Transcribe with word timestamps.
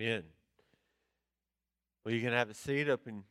Amen. 0.00 0.22
Well, 2.04 2.14
you 2.14 2.20
can 2.20 2.32
have 2.32 2.50
a 2.50 2.54
seat 2.54 2.88
up 2.88 3.08
in 3.08 3.24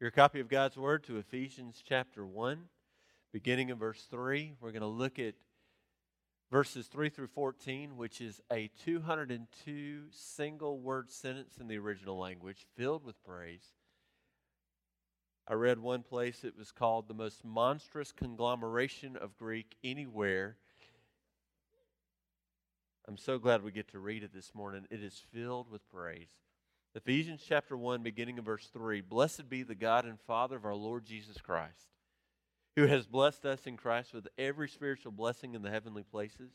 your 0.00 0.10
copy 0.10 0.40
of 0.40 0.48
God's 0.48 0.76
Word 0.76 1.04
to 1.04 1.18
Ephesians 1.18 1.82
chapter 1.86 2.24
1, 2.24 2.60
beginning 3.30 3.68
in 3.68 3.76
verse 3.76 4.06
3. 4.10 4.54
We're 4.58 4.70
going 4.70 4.80
to 4.80 4.86
look 4.86 5.18
at 5.18 5.34
verses 6.50 6.86
3 6.86 7.10
through 7.10 7.26
14, 7.26 7.98
which 7.98 8.22
is 8.22 8.40
a 8.50 8.70
202 8.86 10.04
single 10.12 10.78
word 10.78 11.10
sentence 11.10 11.58
in 11.60 11.68
the 11.68 11.76
original 11.76 12.18
language, 12.18 12.64
filled 12.74 13.04
with 13.04 13.22
praise. 13.22 13.74
I 15.46 15.54
read 15.54 15.78
one 15.78 16.02
place 16.02 16.42
it 16.42 16.56
was 16.56 16.72
called 16.72 17.06
the 17.06 17.12
most 17.12 17.44
monstrous 17.44 18.12
conglomeration 18.12 19.14
of 19.14 19.36
Greek 19.36 19.76
anywhere. 19.84 20.56
I'm 23.06 23.18
so 23.18 23.38
glad 23.38 23.62
we 23.62 23.70
get 23.70 23.88
to 23.88 23.98
read 23.98 24.22
it 24.22 24.32
this 24.32 24.54
morning. 24.54 24.86
It 24.90 25.02
is 25.02 25.22
filled 25.30 25.70
with 25.70 25.86
praise. 25.90 26.30
Ephesians 26.94 27.44
chapter 27.46 27.76
1, 27.76 28.02
beginning 28.02 28.38
of 28.38 28.46
verse 28.46 28.70
3 28.72 29.02
Blessed 29.02 29.48
be 29.50 29.62
the 29.62 29.74
God 29.74 30.06
and 30.06 30.18
Father 30.18 30.56
of 30.56 30.64
our 30.64 30.74
Lord 30.74 31.04
Jesus 31.04 31.36
Christ, 31.38 31.90
who 32.76 32.86
has 32.86 33.06
blessed 33.06 33.44
us 33.44 33.66
in 33.66 33.76
Christ 33.76 34.14
with 34.14 34.26
every 34.38 34.70
spiritual 34.70 35.12
blessing 35.12 35.54
in 35.54 35.60
the 35.60 35.70
heavenly 35.70 36.02
places, 36.02 36.52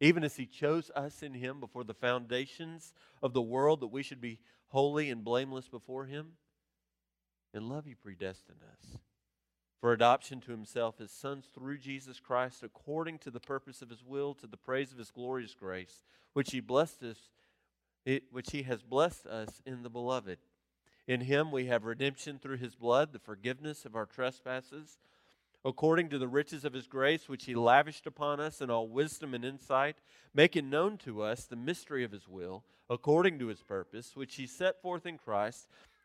even 0.00 0.22
as 0.22 0.36
he 0.36 0.44
chose 0.44 0.90
us 0.94 1.22
in 1.22 1.32
him 1.32 1.60
before 1.60 1.84
the 1.84 1.94
foundations 1.94 2.92
of 3.22 3.32
the 3.32 3.40
world 3.40 3.80
that 3.80 3.86
we 3.86 4.02
should 4.02 4.20
be 4.20 4.40
holy 4.66 5.08
and 5.08 5.24
blameless 5.24 5.68
before 5.68 6.04
him. 6.04 6.32
In 7.54 7.70
love, 7.70 7.86
he 7.86 7.94
predestined 7.94 8.60
us 8.70 8.98
for 9.84 9.92
adoption 9.92 10.40
to 10.40 10.50
himself 10.50 10.98
as 10.98 11.10
sons 11.10 11.44
through 11.54 11.76
Jesus 11.76 12.18
Christ, 12.18 12.62
according 12.62 13.18
to 13.18 13.30
the 13.30 13.38
purpose 13.38 13.82
of 13.82 13.90
his 13.90 14.02
will, 14.02 14.32
to 14.36 14.46
the 14.46 14.56
praise 14.56 14.92
of 14.92 14.96
his 14.96 15.10
glorious 15.10 15.54
grace, 15.54 16.00
which 16.32 16.52
he 16.52 16.60
blessed 16.60 17.02
us, 17.02 17.18
which 18.30 18.52
he 18.52 18.62
has 18.62 18.80
blessed 18.80 19.26
us 19.26 19.60
in 19.66 19.82
the 19.82 19.90
beloved. 19.90 20.38
In 21.06 21.20
him 21.20 21.52
we 21.52 21.66
have 21.66 21.84
redemption 21.84 22.38
through 22.38 22.56
his 22.56 22.74
blood, 22.74 23.12
the 23.12 23.18
forgiveness 23.18 23.84
of 23.84 23.94
our 23.94 24.06
trespasses, 24.06 24.96
according 25.66 26.08
to 26.08 26.18
the 26.18 26.28
riches 26.28 26.64
of 26.64 26.72
his 26.72 26.86
grace, 26.86 27.28
which 27.28 27.44
he 27.44 27.54
lavished 27.54 28.06
upon 28.06 28.40
us 28.40 28.62
in 28.62 28.70
all 28.70 28.88
wisdom 28.88 29.34
and 29.34 29.44
insight, 29.44 29.96
making 30.32 30.70
known 30.70 30.96
to 30.96 31.20
us 31.20 31.44
the 31.44 31.56
mystery 31.56 32.04
of 32.04 32.12
his 32.12 32.26
will, 32.26 32.64
according 32.88 33.38
to 33.38 33.48
his 33.48 33.62
purpose, 33.62 34.16
which 34.16 34.36
he 34.36 34.46
set 34.46 34.80
forth 34.80 35.04
in 35.04 35.18
Christ 35.18 35.68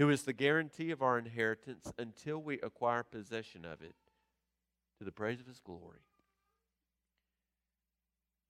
who 0.00 0.08
is 0.08 0.22
the 0.22 0.32
guarantee 0.32 0.90
of 0.92 1.02
our 1.02 1.18
inheritance 1.18 1.92
until 1.98 2.38
we 2.38 2.58
acquire 2.62 3.02
possession 3.02 3.66
of 3.66 3.82
it 3.82 3.94
to 4.96 5.04
the 5.04 5.12
praise 5.12 5.40
of 5.40 5.46
his 5.46 5.60
glory. 5.60 5.98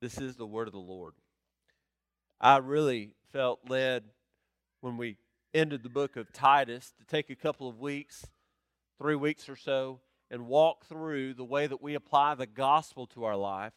This 0.01 0.17
is 0.19 0.37
the 0.37 0.47
word 0.47 0.69
of 0.69 0.73
the 0.73 0.79
Lord. 0.79 1.15
I 2.41 2.59
really 2.59 3.15
felt 3.33 3.69
led 3.69 4.05
when 4.81 4.97
we 4.97 5.17
ended 5.53 5.83
the 5.83 5.89
book 5.89 6.15
of 6.15 6.33
Titus 6.33 6.93
to 7.01 7.05
take 7.05 7.31
a 7.31 7.35
couple 7.35 7.69
of 7.69 7.81
weeks, 7.81 8.29
three 8.97 9.17
weeks 9.17 9.49
or 9.49 9.57
so, 9.57 9.99
and 10.31 10.47
walk 10.47 10.87
through 10.87 11.35
the 11.35 11.43
way 11.43 11.67
that 11.67 11.83
we 11.83 11.97
apply 11.97 12.37
the 12.37 12.47
gospel 12.47 13.09
to 13.09 13.25
our 13.25 13.37
life, 13.37 13.73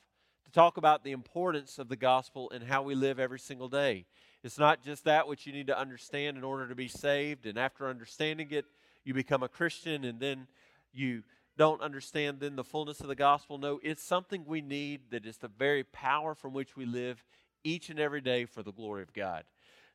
talk 0.54 0.78
about 0.78 1.04
the 1.04 1.12
importance 1.12 1.80
of 1.80 1.90
the 1.90 1.96
gospel 1.96 2.50
and 2.52 2.64
how 2.64 2.84
we 2.84 2.94
live 2.94 3.20
every 3.20 3.40
single 3.40 3.68
day. 3.68 4.06
It's 4.44 4.60
not 4.60 4.84
just 4.84 5.06
that 5.06 5.28
which 5.28 5.48
you 5.48 5.54
need 5.54 5.68
to 5.68 5.78
understand 5.78 6.38
in 6.38 6.44
order 6.44 6.68
to 6.68 6.76
be 6.76 6.88
saved, 6.88 7.46
and 7.46 7.58
after 7.58 7.88
understanding 7.88 8.50
it, 8.52 8.66
you 9.04 9.14
become 9.14 9.42
a 9.42 9.50
Christian, 9.50 10.04
and 10.06 10.20
then 10.20 10.48
you 10.94 11.24
don't 11.58 11.82
understand 11.82 12.40
then 12.40 12.56
the 12.56 12.64
fullness 12.64 13.00
of 13.02 13.08
the 13.08 13.16
gospel. 13.16 13.58
No, 13.58 13.80
it's 13.84 14.04
something 14.04 14.46
we 14.46 14.62
need 14.62 15.12
that 15.12 15.26
is 15.26 15.38
the 15.38 15.48
very 15.48 15.84
power 15.84 16.36
from 16.36 16.54
which 16.54 16.76
we 16.76 16.86
live 16.86 17.24
each 17.64 17.90
and 17.90 18.00
every 18.00 18.22
day 18.22 18.46
for 18.46 18.64
the 18.64 18.72
glory 18.72 19.02
of 19.02 19.14
God. 19.14 19.44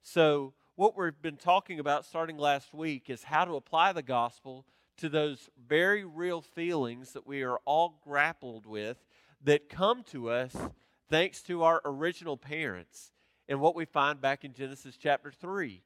So, 0.03 0.55
what 0.77 0.97
we've 0.97 1.21
been 1.21 1.37
talking 1.37 1.81
about 1.81 2.05
starting 2.05 2.39
last 2.39 2.73
week 2.73 3.11
is 3.11 3.25
how 3.25 3.45
to 3.45 3.57
apply 3.57 3.93
the 3.93 4.03
gospel 4.03 4.65
to 4.99 5.09
those 5.09 5.51
very 5.67 6.05
real 6.05 6.41
feelings 6.41 7.13
that 7.13 7.27
we 7.27 7.43
are 7.43 7.59
all 7.65 8.01
grappled 8.05 8.65
with 8.65 8.97
that 9.44 9.69
come 9.69 10.03
to 10.04 10.31
us 10.31 10.54
thanks 11.09 11.43
to 11.43 11.62
our 11.62 11.81
original 11.84 12.37
parents 12.37 13.12
and 13.49 13.60
what 13.60 13.75
we 13.75 13.84
find 13.84 14.21
back 14.21 14.44
in 14.44 14.53
Genesis 14.53 14.97
chapter 14.97 15.31
3, 15.31 15.82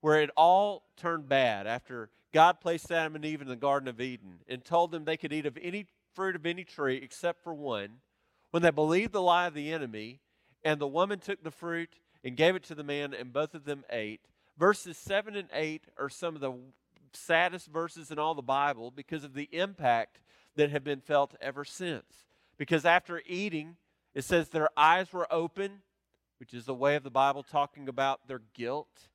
where 0.00 0.20
it 0.20 0.30
all 0.36 0.84
turned 0.96 1.28
bad 1.28 1.66
after 1.66 2.10
God 2.32 2.60
placed 2.60 2.92
Adam 2.92 3.16
and 3.16 3.24
Eve 3.24 3.40
in 3.40 3.48
the 3.48 3.56
Garden 3.56 3.88
of 3.88 4.00
Eden 4.00 4.40
and 4.48 4.64
told 4.64 4.90
them 4.90 5.04
they 5.04 5.16
could 5.16 5.32
eat 5.32 5.46
of 5.46 5.58
any 5.60 5.86
fruit 6.14 6.36
of 6.36 6.44
any 6.44 6.64
tree 6.64 6.96
except 6.96 7.42
for 7.42 7.54
one. 7.54 8.00
When 8.50 8.62
they 8.62 8.70
believed 8.70 9.12
the 9.12 9.22
lie 9.22 9.46
of 9.46 9.54
the 9.54 9.72
enemy, 9.72 10.20
and 10.64 10.80
the 10.80 10.86
woman 10.86 11.18
took 11.18 11.42
the 11.42 11.50
fruit 11.50 11.90
and 12.24 12.36
gave 12.36 12.56
it 12.56 12.64
to 12.64 12.74
the 12.74 12.82
man, 12.82 13.14
and 13.14 13.32
both 13.32 13.54
of 13.54 13.64
them 13.64 13.84
ate. 13.90 14.20
Verses 14.58 14.96
7 14.96 15.36
and 15.36 15.48
8 15.52 15.84
are 15.98 16.08
some 16.08 16.34
of 16.34 16.40
the 16.40 16.54
saddest 17.12 17.68
verses 17.68 18.10
in 18.10 18.18
all 18.18 18.34
the 18.34 18.42
Bible 18.42 18.90
because 18.90 19.24
of 19.24 19.34
the 19.34 19.48
impact 19.52 20.18
that 20.56 20.70
have 20.70 20.82
been 20.82 21.00
felt 21.00 21.34
ever 21.40 21.64
since. 21.64 22.27
Because 22.58 22.84
after 22.84 23.22
eating, 23.26 23.76
it 24.14 24.24
says 24.24 24.48
their 24.48 24.68
eyes 24.76 25.12
were 25.12 25.32
open 25.32 25.82
which 26.38 26.54
is 26.54 26.64
the 26.64 26.74
way 26.74 26.94
of 26.96 27.02
the 27.02 27.10
Bible 27.10 27.42
talking 27.42 27.88
about 27.88 28.26
their 28.26 28.42
guilt. 28.54 29.08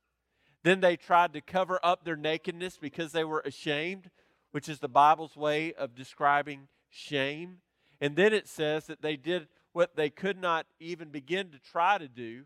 Then 0.62 0.80
they 0.80 0.96
tried 0.96 1.32
to 1.32 1.40
cover 1.40 1.80
up 1.82 2.04
their 2.04 2.16
nakedness 2.16 2.78
because 2.78 3.12
they 3.12 3.24
were 3.24 3.42
ashamed, 3.44 4.10
which 4.52 4.68
is 4.68 4.78
the 4.78 4.88
Bible's 4.88 5.36
way 5.36 5.72
of 5.72 5.94
describing 5.94 6.68
shame. 6.88 7.58
And 8.00 8.16
then 8.16 8.32
it 8.32 8.48
says 8.48 8.86
that 8.86 9.02
they 9.02 9.16
did 9.16 9.48
what 9.72 9.96
they 9.96 10.10
could 10.10 10.38
not 10.38 10.66
even 10.78 11.08
begin 11.08 11.50
to 11.50 11.58
try 11.58 11.98
to 11.98 12.08
do 12.08 12.44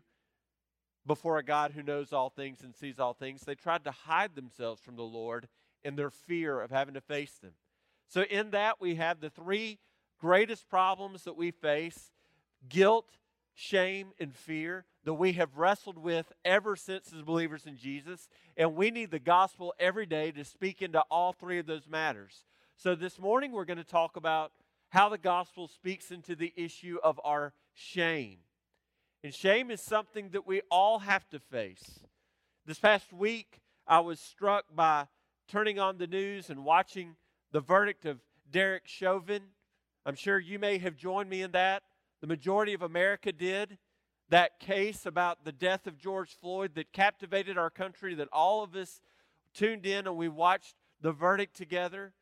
before 1.05 1.37
a 1.37 1.43
God 1.43 1.71
who 1.71 1.83
knows 1.83 2.11
all 2.11 2.29
things 2.29 2.61
and 2.61 2.75
sees 2.75 2.99
all 2.99 3.13
things. 3.13 3.41
They 3.41 3.55
tried 3.55 3.83
to 3.83 3.91
hide 3.91 4.35
themselves 4.35 4.81
from 4.81 4.95
the 4.95 5.03
Lord 5.03 5.47
in 5.83 5.95
their 5.95 6.09
fear 6.09 6.59
of 6.61 6.71
having 6.71 6.93
to 6.95 7.01
face 7.01 7.33
them. 7.41 7.53
So, 8.07 8.23
in 8.23 8.51
that, 8.51 8.81
we 8.81 8.95
have 8.95 9.19
the 9.19 9.29
three 9.29 9.77
greatest 10.19 10.69
problems 10.69 11.23
that 11.23 11.37
we 11.37 11.51
face 11.51 12.11
guilt, 12.67 13.17
shame, 13.53 14.09
and 14.19 14.35
fear 14.35 14.85
that 15.05 15.13
we 15.13 15.33
have 15.33 15.57
wrestled 15.57 15.97
with 15.97 16.31
ever 16.43 16.75
since 16.75 17.11
as 17.13 17.21
believers 17.21 17.65
in 17.65 17.77
Jesus. 17.77 18.27
And 18.57 18.75
we 18.75 18.91
need 18.91 19.11
the 19.11 19.19
gospel 19.19 19.73
every 19.79 20.05
day 20.05 20.31
to 20.31 20.43
speak 20.43 20.81
into 20.81 20.99
all 21.09 21.33
three 21.33 21.57
of 21.57 21.65
those 21.65 21.87
matters. 21.87 22.43
So 22.75 22.95
this 22.95 23.19
morning, 23.19 23.51
we're 23.51 23.65
going 23.65 23.77
to 23.77 23.83
talk 23.83 24.17
about 24.17 24.51
how 24.89 25.09
the 25.09 25.17
gospel 25.17 25.67
speaks 25.67 26.11
into 26.11 26.35
the 26.35 26.53
issue 26.55 26.97
of 27.03 27.19
our 27.23 27.53
shame. 27.73 28.39
And 29.23 29.33
shame 29.33 29.69
is 29.71 29.81
something 29.81 30.29
that 30.29 30.47
we 30.47 30.61
all 30.71 30.99
have 30.99 31.27
to 31.29 31.39
face. 31.39 31.99
This 32.65 32.79
past 32.79 33.11
week, 33.11 33.61
I 33.87 33.99
was 33.99 34.19
struck 34.19 34.65
by 34.73 35.07
turning 35.47 35.79
on 35.79 35.97
the 35.97 36.07
news 36.07 36.49
and 36.49 36.63
watching 36.63 37.15
the 37.51 37.59
verdict 37.59 38.05
of 38.05 38.19
Derek 38.49 38.87
Chauvin. 38.87 39.41
I'm 40.05 40.15
sure 40.15 40.39
you 40.39 40.59
may 40.59 40.77
have 40.77 40.95
joined 40.95 41.29
me 41.29 41.41
in 41.41 41.51
that. 41.51 41.83
The 42.21 42.27
majority 42.27 42.73
of 42.73 42.81
America 42.81 43.31
did. 43.31 43.77
That 44.29 44.59
case 44.59 45.05
about 45.05 45.43
the 45.43 45.51
death 45.51 45.87
of 45.87 45.97
George 45.97 46.37
Floyd 46.39 46.75
that 46.75 46.93
captivated 46.93 47.57
our 47.57 47.69
country, 47.69 48.13
that 48.15 48.27
all 48.31 48.63
of 48.63 48.75
us 48.75 49.01
tuned 49.53 49.85
in 49.85 50.05
and 50.05 50.15
we 50.15 50.29
watched 50.29 50.75
the 51.01 51.11
verdict 51.11 51.55
together. 51.55 52.13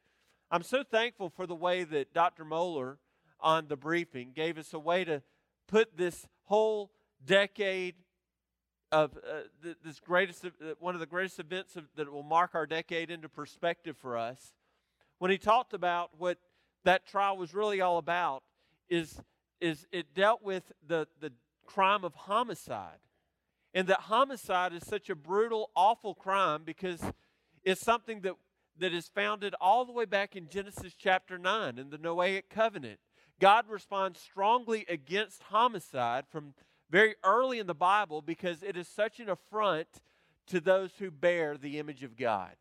I'm 0.49 0.63
so 0.63 0.83
thankful 0.83 1.29
for 1.29 1.45
the 1.45 1.55
way 1.55 1.83
that 1.83 2.13
Dr. 2.13 2.45
Mohler 2.45 2.97
on 3.39 3.67
the 3.67 3.75
briefing 3.75 4.31
gave 4.33 4.57
us 4.57 4.73
a 4.73 4.79
way 4.79 5.03
to 5.03 5.21
put 5.67 5.97
this 5.97 6.27
whole 6.43 6.91
decade 7.25 7.95
of 8.91 9.17
uh, 9.17 9.69
this 9.83 9.99
greatest 9.99 10.45
uh, 10.45 10.49
one 10.79 10.93
of 10.93 11.01
the 11.01 11.05
greatest 11.05 11.39
events 11.39 11.75
of, 11.75 11.83
that 11.95 12.11
will 12.11 12.23
mark 12.23 12.51
our 12.55 12.65
decade 12.65 13.11
into 13.11 13.27
perspective 13.27 13.97
for 13.97 14.17
us 14.17 14.53
when 15.19 15.29
he 15.29 15.37
talked 15.37 15.73
about 15.73 16.11
what 16.17 16.37
that 16.87 17.05
trial 17.05 17.35
was 17.35 17.53
really 17.53 17.81
all 17.81 17.97
about 17.97 18.43
is 18.89 19.19
is 19.59 19.85
it 19.91 20.13
dealt 20.13 20.41
with 20.41 20.71
the, 20.87 21.05
the 21.19 21.33
crime 21.65 22.05
of 22.05 22.15
homicide. 22.15 22.99
And 23.73 23.89
that 23.89 24.01
homicide 24.01 24.71
is 24.71 24.87
such 24.87 25.09
a 25.09 25.15
brutal, 25.15 25.69
awful 25.75 26.15
crime 26.15 26.61
because 26.63 27.01
it's 27.65 27.81
something 27.81 28.21
that, 28.21 28.35
that 28.79 28.93
is 28.93 29.09
founded 29.09 29.53
all 29.59 29.83
the 29.83 29.91
way 29.91 30.05
back 30.05 30.37
in 30.37 30.47
Genesis 30.47 30.93
chapter 30.97 31.37
9 31.37 31.77
in 31.77 31.89
the 31.89 31.97
Noahic 31.97 32.43
covenant. 32.49 32.99
God 33.41 33.65
responds 33.67 34.21
strongly 34.21 34.85
against 34.87 35.43
homicide 35.43 36.23
from 36.31 36.53
very 36.89 37.15
early 37.21 37.59
in 37.59 37.67
the 37.67 37.75
Bible 37.75 38.21
because 38.21 38.63
it 38.63 38.77
is 38.77 38.87
such 38.87 39.19
an 39.19 39.27
affront 39.27 39.87
to 40.47 40.61
those 40.61 40.91
who 40.99 41.11
bear 41.11 41.57
the 41.57 41.79
image 41.79 42.03
of 42.03 42.15
God. 42.15 42.55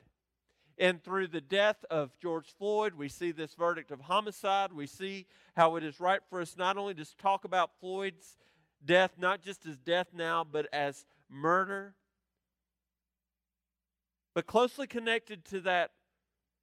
And 0.79 1.03
through 1.03 1.29
the 1.29 1.41
death 1.41 1.85
of 1.91 2.19
George 2.19 2.47
Floyd, 2.59 2.95
we 2.95 3.09
see 3.09 3.33
this 3.33 3.55
verdict 3.55 3.91
of 3.91 4.01
homicide. 4.01 4.73
We 4.73 4.87
see 4.87 5.27
how 5.57 5.77
it 5.77 5.85
is 5.85 6.01
right 6.01 6.21
for 6.29 6.41
us 6.41 6.57
not 6.57 6.77
only 6.77 6.95
to 6.95 7.17
talk 7.17 7.45
about 7.45 7.71
Floyd's 7.81 8.37
death, 8.85 9.13
not 9.19 9.41
just 9.43 9.65
as 9.67 9.79
death 9.79 10.09
now, 10.13 10.45
but 10.45 10.67
as 10.73 11.07
murder. 11.31 11.95
But 14.35 14.47
closely 14.47 14.87
connected 14.87 15.47
to 15.47 15.61
that 15.61 15.93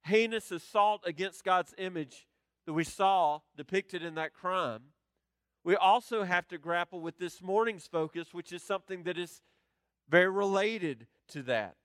heinous 0.04 0.52
assault 0.52 1.02
against 1.04 1.42
God's 1.42 1.74
image 1.76 2.26
that 2.66 2.72
we 2.72 2.84
saw 2.84 3.40
depicted 3.56 4.02
in 4.02 4.14
that 4.14 4.32
crime, 4.32 4.82
we 5.64 5.76
also 5.76 6.24
have 6.24 6.46
to 6.48 6.58
grapple 6.58 7.00
with 7.00 7.18
this 7.18 7.42
morning's 7.42 7.86
focus, 7.86 8.32
which 8.32 8.52
is 8.52 8.62
something 8.62 9.02
that 9.04 9.18
is 9.18 9.40
very 10.08 10.30
related 10.30 11.06
to 11.28 11.42
that. 11.44 11.76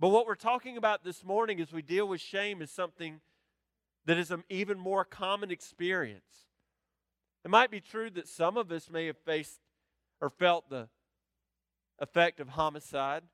But 0.00 0.08
what 0.08 0.26
we're 0.26 0.34
talking 0.34 0.78
about 0.78 1.04
this 1.04 1.22
morning 1.22 1.60
as 1.60 1.74
we 1.74 1.82
deal 1.82 2.08
with 2.08 2.22
shame 2.22 2.62
is 2.62 2.70
something 2.70 3.20
that 4.06 4.16
is 4.16 4.30
an 4.30 4.44
even 4.48 4.78
more 4.78 5.04
common 5.04 5.50
experience. 5.50 6.46
It 7.44 7.50
might 7.50 7.70
be 7.70 7.80
true 7.80 8.08
that 8.10 8.26
some 8.26 8.56
of 8.56 8.72
us 8.72 8.88
may 8.90 9.06
have 9.06 9.18
faced 9.18 9.60
or 10.18 10.30
felt 10.30 10.70
the 10.70 10.88
effect 11.98 12.40
of 12.40 12.48
homicide. 12.48 13.24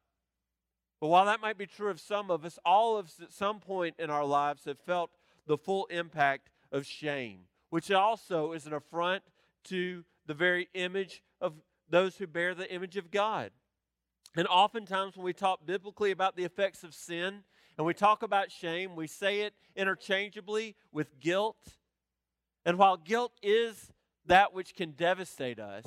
But 1.00 1.06
while 1.06 1.26
that 1.26 1.40
might 1.40 1.56
be 1.56 1.66
true 1.66 1.88
of 1.88 2.00
some 2.00 2.32
of 2.32 2.44
us, 2.44 2.58
all 2.64 2.98
of 2.98 3.06
us 3.06 3.20
at 3.22 3.30
some 3.30 3.60
point 3.60 3.94
in 4.00 4.10
our 4.10 4.24
lives 4.24 4.64
have 4.64 4.80
felt 4.80 5.12
the 5.46 5.56
full 5.56 5.86
impact 5.86 6.50
of 6.72 6.84
shame, 6.84 7.42
which 7.70 7.92
also 7.92 8.50
is 8.50 8.66
an 8.66 8.72
affront 8.72 9.22
to 9.64 10.04
the 10.26 10.34
very 10.34 10.68
image 10.74 11.22
of 11.40 11.52
those 11.88 12.16
who 12.16 12.26
bear 12.26 12.56
the 12.56 12.72
image 12.72 12.96
of 12.96 13.12
God. 13.12 13.52
And 14.36 14.46
oftentimes, 14.48 15.16
when 15.16 15.24
we 15.24 15.32
talk 15.32 15.64
biblically 15.64 16.10
about 16.10 16.36
the 16.36 16.44
effects 16.44 16.84
of 16.84 16.94
sin 16.94 17.42
and 17.78 17.86
we 17.86 17.94
talk 17.94 18.22
about 18.22 18.50
shame, 18.50 18.96
we 18.96 19.06
say 19.06 19.40
it 19.40 19.54
interchangeably 19.74 20.76
with 20.92 21.20
guilt. 21.20 21.56
And 22.64 22.78
while 22.78 22.96
guilt 22.96 23.32
is 23.42 23.92
that 24.26 24.52
which 24.52 24.74
can 24.74 24.90
devastate 24.92 25.58
us, 25.58 25.84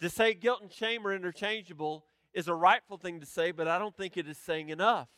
to 0.00 0.08
say 0.08 0.34
guilt 0.34 0.62
and 0.62 0.72
shame 0.72 1.06
are 1.06 1.14
interchangeable 1.14 2.04
is 2.32 2.48
a 2.48 2.54
rightful 2.54 2.98
thing 2.98 3.20
to 3.20 3.26
say, 3.26 3.50
but 3.50 3.66
I 3.66 3.78
don't 3.78 3.96
think 3.96 4.16
it 4.16 4.28
is 4.28 4.38
saying 4.38 4.68
enough. 4.68 5.08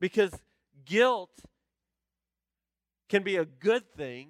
Because 0.00 0.32
guilt 0.84 1.30
can 3.08 3.22
be 3.22 3.36
a 3.36 3.44
good 3.44 3.90
thing 3.94 4.28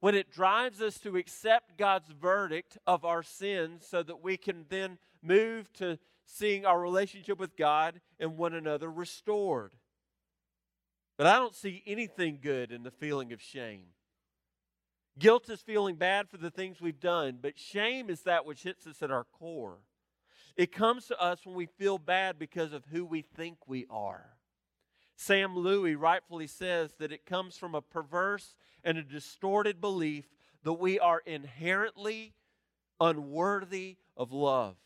when 0.00 0.14
it 0.14 0.30
drives 0.30 0.80
us 0.80 0.98
to 0.98 1.16
accept 1.16 1.76
God's 1.76 2.10
verdict 2.10 2.76
of 2.86 3.04
our 3.04 3.22
sins 3.22 3.86
so 3.88 4.02
that 4.02 4.22
we 4.22 4.36
can 4.36 4.64
then 4.68 4.98
move 5.22 5.72
to 5.74 5.98
seeing 6.26 6.66
our 6.66 6.80
relationship 6.80 7.38
with 7.38 7.56
God 7.56 8.00
and 8.18 8.36
one 8.36 8.54
another 8.54 8.90
restored. 8.90 9.72
But 11.16 11.26
I 11.26 11.36
don't 11.36 11.54
see 11.54 11.82
anything 11.86 12.38
good 12.40 12.70
in 12.70 12.82
the 12.82 12.90
feeling 12.90 13.32
of 13.32 13.42
shame. 13.42 13.86
Guilt 15.18 15.50
is 15.50 15.60
feeling 15.60 15.96
bad 15.96 16.28
for 16.28 16.36
the 16.36 16.50
things 16.50 16.80
we've 16.80 17.00
done, 17.00 17.38
but 17.42 17.58
shame 17.58 18.08
is 18.08 18.22
that 18.22 18.46
which 18.46 18.62
hits 18.62 18.86
us 18.86 19.02
at 19.02 19.10
our 19.10 19.24
core. 19.24 19.78
It 20.56 20.70
comes 20.70 21.06
to 21.06 21.20
us 21.20 21.44
when 21.44 21.56
we 21.56 21.66
feel 21.66 21.98
bad 21.98 22.38
because 22.38 22.72
of 22.72 22.84
who 22.86 23.04
we 23.04 23.22
think 23.22 23.58
we 23.66 23.86
are. 23.90 24.36
Sam 25.16 25.56
Lowie 25.56 25.96
rightfully 25.96 26.46
says 26.46 26.92
that 26.98 27.10
it 27.10 27.26
comes 27.26 27.56
from 27.56 27.74
a 27.74 27.82
perverse 27.82 28.54
and 28.84 28.96
a 28.96 29.02
distorted 29.02 29.80
belief 29.80 30.26
that 30.62 30.74
we 30.74 31.00
are 31.00 31.22
inherently 31.26 32.34
unworthy 33.00 33.96
of 34.16 34.32
love. 34.32 34.76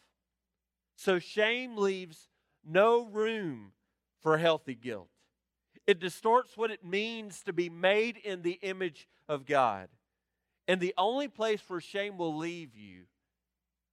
So 1.03 1.19
shame 1.19 1.77
leaves 1.77 2.29
no 2.65 3.07
room 3.07 3.73
for 4.21 4.39
healthy 4.39 4.77
guilt. 4.77 5.09
It 5.85 5.99
distorts 5.99 6.57
what 6.57 6.71
it 6.71 6.85
means 6.85 7.43
to 7.43 7.53
be 7.53 7.69
made 7.69 8.17
in 8.19 8.43
the 8.43 8.61
image 8.63 9.09
of 9.29 9.45
God. 9.45 9.89
And 10.69 10.81
the 10.81 10.95
only 10.97 11.27
place 11.27 11.61
where 11.67 11.81
shame 11.81 12.19
will 12.19 12.37
leave 12.37 12.77
you, 12.77 13.07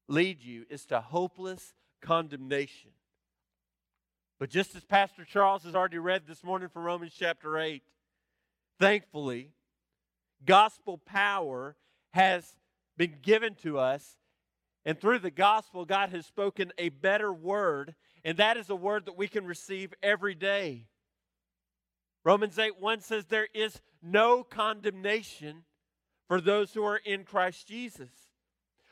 lead 0.07 0.43
you, 0.43 0.67
is 0.69 0.85
to 0.85 1.01
hopeless 1.01 1.73
condemnation. 1.99 2.91
But 4.37 4.51
just 4.51 4.75
as 4.75 4.85
Pastor 4.85 5.25
Charles 5.25 5.63
has 5.63 5.73
already 5.73 5.97
read 5.97 6.27
this 6.27 6.43
morning 6.43 6.69
from 6.69 6.83
Romans 6.83 7.15
chapter 7.17 7.57
8, 7.57 7.81
thankfully, 8.77 9.49
gospel 10.45 10.99
power 10.99 11.75
has 12.11 12.55
been 12.97 13.15
given 13.23 13.55
to 13.63 13.79
us. 13.79 14.19
And 14.85 14.99
through 14.99 15.19
the 15.19 15.31
gospel, 15.31 15.85
God 15.85 16.09
has 16.09 16.25
spoken 16.25 16.71
a 16.77 16.89
better 16.89 17.33
word, 17.33 17.95
and 18.23 18.37
that 18.37 18.57
is 18.57 18.69
a 18.69 18.75
word 18.75 19.05
that 19.05 19.17
we 19.17 19.27
can 19.27 19.45
receive 19.45 19.93
every 20.01 20.35
day. 20.35 20.87
Romans 22.23 22.57
8 22.57 22.79
1 22.79 23.01
says, 23.01 23.25
There 23.25 23.47
is 23.53 23.81
no 24.01 24.43
condemnation 24.43 25.63
for 26.27 26.39
those 26.39 26.73
who 26.73 26.83
are 26.83 26.97
in 26.97 27.23
Christ 27.23 27.67
Jesus. 27.67 28.09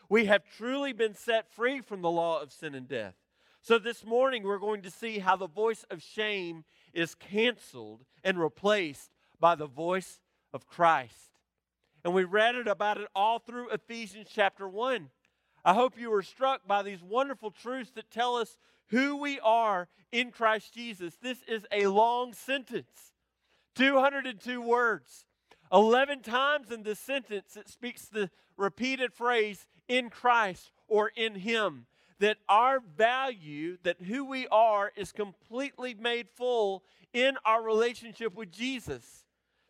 We 0.09 0.25
have 0.25 0.43
truly 0.57 0.93
been 0.93 1.13
set 1.13 1.51
free 1.53 1.81
from 1.81 2.01
the 2.01 2.09
law 2.09 2.41
of 2.41 2.53
sin 2.53 2.75
and 2.75 2.87
death. 2.87 3.15
So, 3.61 3.77
this 3.77 4.05
morning, 4.05 4.43
we're 4.43 4.59
going 4.59 4.81
to 4.83 4.91
see 4.91 5.19
how 5.19 5.35
the 5.35 5.47
voice 5.47 5.85
of 5.91 6.01
shame 6.01 6.63
is 6.93 7.15
canceled 7.15 8.05
and 8.23 8.39
replaced 8.39 9.11
by 9.39 9.55
the 9.55 9.67
voice 9.67 10.19
of 10.53 10.67
Christ. 10.67 11.41
And 12.05 12.13
we 12.13 12.23
read 12.23 12.55
it 12.55 12.67
about 12.67 12.97
it 12.97 13.09
all 13.13 13.39
through 13.39 13.69
Ephesians 13.69 14.29
chapter 14.33 14.67
1. 14.67 15.09
I 15.67 15.73
hope 15.73 15.99
you 15.99 16.09
were 16.11 16.23
struck 16.23 16.65
by 16.65 16.81
these 16.81 17.03
wonderful 17.03 17.51
truths 17.51 17.91
that 17.95 18.09
tell 18.09 18.37
us 18.37 18.55
who 18.87 19.17
we 19.17 19.37
are 19.41 19.89
in 20.13 20.31
Christ 20.31 20.73
Jesus. 20.73 21.17
This 21.21 21.39
is 21.45 21.65
a 21.73 21.87
long 21.87 22.31
sentence 22.31 23.11
202 23.75 24.61
words. 24.61 25.25
11 25.73 26.21
times 26.21 26.71
in 26.71 26.83
this 26.83 26.99
sentence, 26.99 27.57
it 27.57 27.67
speaks 27.67 28.05
the 28.05 28.29
repeated 28.55 29.11
phrase 29.13 29.67
in 29.89 30.09
Christ 30.09 30.71
or 30.87 31.11
in 31.17 31.35
Him 31.35 31.85
that 32.19 32.37
our 32.47 32.79
value, 32.79 33.77
that 33.83 34.03
who 34.03 34.23
we 34.23 34.47
are, 34.47 34.93
is 34.95 35.11
completely 35.11 35.93
made 35.93 36.29
full 36.29 36.85
in 37.11 37.35
our 37.43 37.61
relationship 37.61 38.33
with 38.35 38.53
Jesus. 38.53 39.25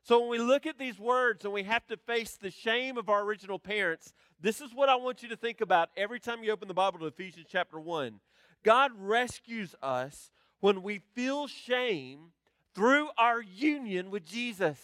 So 0.07 0.21
when 0.21 0.29
we 0.29 0.37
look 0.37 0.65
at 0.65 0.79
these 0.79 0.97
words 0.97 1.43
and 1.43 1.53
we 1.53 1.63
have 1.63 1.85
to 1.87 1.97
face 1.97 2.37
the 2.37 2.49
shame 2.49 2.97
of 2.97 3.09
our 3.09 3.23
original 3.23 3.59
parents, 3.59 4.13
this 4.39 4.61
is 4.61 4.73
what 4.73 4.87
I 4.87 4.95
want 4.95 5.21
you 5.21 5.27
to 5.27 5.35
think 5.35 5.59
about 5.59 5.89
every 5.97 6.17
time 6.17 6.45
you 6.45 6.53
open 6.53 6.69
the 6.69 6.73
Bible 6.73 6.99
to 6.99 7.07
Ephesians 7.07 7.47
chapter 7.51 7.77
1. 7.77 8.21
God 8.63 8.91
rescues 8.97 9.75
us 9.83 10.31
when 10.61 10.81
we 10.81 11.01
feel 11.13 11.47
shame 11.47 12.31
through 12.73 13.09
our 13.17 13.41
union 13.41 14.09
with 14.09 14.25
Jesus. 14.25 14.79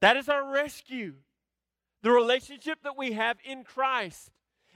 That 0.00 0.16
is 0.16 0.28
our 0.28 0.48
rescue. 0.48 1.14
The 2.02 2.12
relationship 2.12 2.84
that 2.84 2.96
we 2.96 3.10
have 3.14 3.38
in 3.44 3.64
Christ 3.64 4.30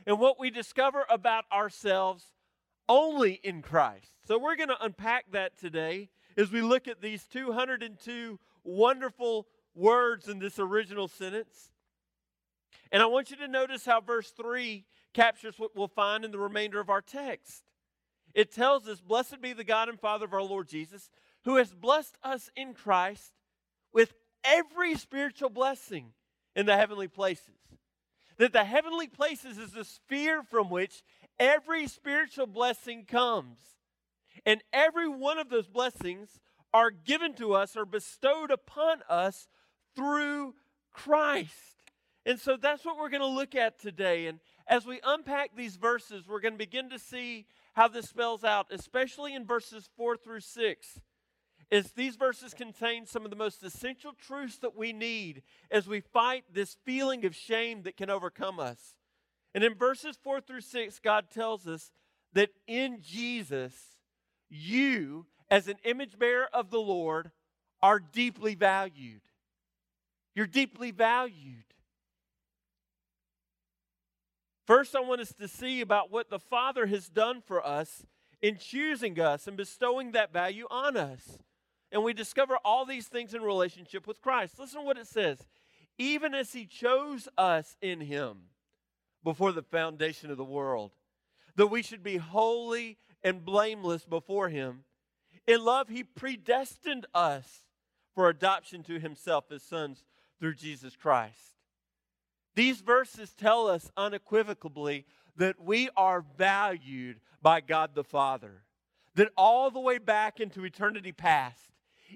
and 0.08 0.18
what 0.18 0.40
we 0.40 0.50
discover 0.50 1.04
about 1.08 1.44
ourselves 1.52 2.32
only 2.88 3.34
in 3.44 3.62
Christ. 3.62 4.10
So 4.26 4.40
we're 4.40 4.56
going 4.56 4.70
to 4.70 4.84
unpack 4.84 5.26
that 5.30 5.56
today 5.56 6.10
as 6.36 6.50
we 6.50 6.62
look 6.62 6.88
at 6.88 7.00
these 7.00 7.22
202 7.26 8.40
wonderful 8.64 9.46
words 9.74 10.28
in 10.28 10.38
this 10.38 10.58
original 10.58 11.08
sentence. 11.08 11.70
And 12.90 13.02
I 13.02 13.06
want 13.06 13.30
you 13.30 13.36
to 13.36 13.48
notice 13.48 13.84
how 13.84 14.00
verse 14.00 14.30
3 14.30 14.84
captures 15.12 15.58
what 15.58 15.76
we'll 15.76 15.88
find 15.88 16.24
in 16.24 16.30
the 16.30 16.38
remainder 16.38 16.80
of 16.80 16.90
our 16.90 17.00
text. 17.00 17.62
It 18.34 18.52
tells 18.52 18.88
us, 18.88 19.00
Blessed 19.00 19.40
be 19.40 19.52
the 19.52 19.64
God 19.64 19.88
and 19.88 19.98
Father 19.98 20.24
of 20.24 20.32
our 20.32 20.42
Lord 20.42 20.68
Jesus, 20.68 21.10
who 21.44 21.56
has 21.56 21.72
blessed 21.72 22.16
us 22.22 22.50
in 22.56 22.74
Christ 22.74 23.32
with 23.92 24.14
every 24.44 24.96
spiritual 24.96 25.50
blessing 25.50 26.12
in 26.56 26.66
the 26.66 26.76
heavenly 26.76 27.08
places 27.08 27.54
that 28.38 28.52
the 28.52 28.64
heavenly 28.64 29.06
places 29.06 29.58
is 29.58 29.72
the 29.72 29.84
sphere 29.84 30.42
from 30.42 30.70
which 30.70 31.02
every 31.38 31.86
spiritual 31.86 32.46
blessing 32.46 33.04
comes. 33.04 33.58
And 34.44 34.62
every 34.72 35.08
one 35.08 35.38
of 35.38 35.48
those 35.48 35.68
blessings 35.68 36.40
are 36.74 36.90
given 36.90 37.32
to 37.34 37.54
us 37.54 37.74
or 37.76 37.86
bestowed 37.86 38.50
upon 38.50 38.98
us 39.08 39.48
through 39.96 40.54
Christ. 40.92 41.76
And 42.26 42.38
so 42.38 42.56
that's 42.56 42.84
what 42.84 42.98
we're 42.98 43.08
going 43.08 43.22
to 43.22 43.26
look 43.26 43.54
at 43.54 43.78
today. 43.78 44.26
And 44.26 44.40
as 44.66 44.84
we 44.84 45.00
unpack 45.04 45.56
these 45.56 45.76
verses, 45.76 46.26
we're 46.28 46.40
going 46.40 46.54
to 46.54 46.58
begin 46.58 46.90
to 46.90 46.98
see 46.98 47.46
how 47.74 47.88
this 47.88 48.08
spells 48.08 48.44
out, 48.44 48.66
especially 48.70 49.34
in 49.34 49.46
verses 49.46 49.88
4 49.96 50.16
through 50.16 50.40
6 50.40 51.00
is 51.70 51.92
these 51.92 52.16
verses 52.16 52.54
contain 52.54 53.06
some 53.06 53.24
of 53.24 53.30
the 53.30 53.36
most 53.36 53.62
essential 53.62 54.12
truths 54.12 54.58
that 54.58 54.76
we 54.76 54.92
need 54.92 55.42
as 55.70 55.88
we 55.88 56.00
fight 56.00 56.44
this 56.52 56.76
feeling 56.84 57.24
of 57.24 57.34
shame 57.34 57.82
that 57.82 57.96
can 57.96 58.10
overcome 58.10 58.60
us. 58.60 58.94
And 59.54 59.64
in 59.64 59.74
verses 59.74 60.18
4 60.22 60.40
through 60.40 60.60
6, 60.60 61.00
God 61.00 61.30
tells 61.32 61.66
us 61.66 61.90
that 62.32 62.50
in 62.66 62.98
Jesus, 63.00 63.74
you, 64.48 65.26
as 65.54 65.68
an 65.68 65.76
image 65.84 66.18
bearer 66.18 66.48
of 66.52 66.70
the 66.70 66.80
Lord, 66.80 67.30
are 67.80 68.00
deeply 68.00 68.56
valued. 68.56 69.20
You're 70.34 70.48
deeply 70.48 70.90
valued. 70.90 71.62
First, 74.66 74.96
I 74.96 75.00
want 75.00 75.20
us 75.20 75.32
to 75.38 75.46
see 75.46 75.80
about 75.80 76.10
what 76.10 76.28
the 76.28 76.40
Father 76.40 76.86
has 76.86 77.08
done 77.08 77.40
for 77.40 77.64
us 77.64 78.04
in 78.42 78.58
choosing 78.58 79.20
us 79.20 79.46
and 79.46 79.56
bestowing 79.56 80.10
that 80.10 80.32
value 80.32 80.66
on 80.72 80.96
us. 80.96 81.38
And 81.92 82.02
we 82.02 82.14
discover 82.14 82.58
all 82.64 82.84
these 82.84 83.06
things 83.06 83.32
in 83.32 83.40
relationship 83.42 84.08
with 84.08 84.20
Christ. 84.20 84.58
Listen 84.58 84.80
to 84.80 84.84
what 84.84 84.98
it 84.98 85.06
says. 85.06 85.38
Even 85.98 86.34
as 86.34 86.52
he 86.52 86.66
chose 86.66 87.28
us 87.38 87.76
in 87.80 88.00
him 88.00 88.38
before 89.22 89.52
the 89.52 89.62
foundation 89.62 90.32
of 90.32 90.36
the 90.36 90.42
world, 90.42 90.90
that 91.54 91.68
we 91.68 91.80
should 91.80 92.02
be 92.02 92.16
holy 92.16 92.98
and 93.22 93.44
blameless 93.44 94.04
before 94.04 94.48
him. 94.48 94.82
In 95.46 95.64
love, 95.64 95.88
he 95.88 96.02
predestined 96.02 97.06
us 97.14 97.64
for 98.14 98.28
adoption 98.28 98.82
to 98.84 98.98
himself 98.98 99.50
as 99.50 99.62
sons 99.62 100.04
through 100.38 100.54
Jesus 100.54 100.96
Christ. 100.96 101.56
These 102.54 102.80
verses 102.80 103.34
tell 103.34 103.66
us 103.66 103.90
unequivocally 103.96 105.04
that 105.36 105.60
we 105.60 105.90
are 105.96 106.24
valued 106.38 107.20
by 107.42 107.60
God 107.60 107.94
the 107.94 108.04
Father. 108.04 108.62
That 109.16 109.30
all 109.36 109.70
the 109.70 109.80
way 109.80 109.98
back 109.98 110.40
into 110.40 110.64
eternity 110.64 111.12
past, 111.12 111.70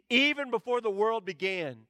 even 0.09 0.51
before 0.51 0.81
the 0.81 0.91
world 0.91 1.25
began, 1.25 1.87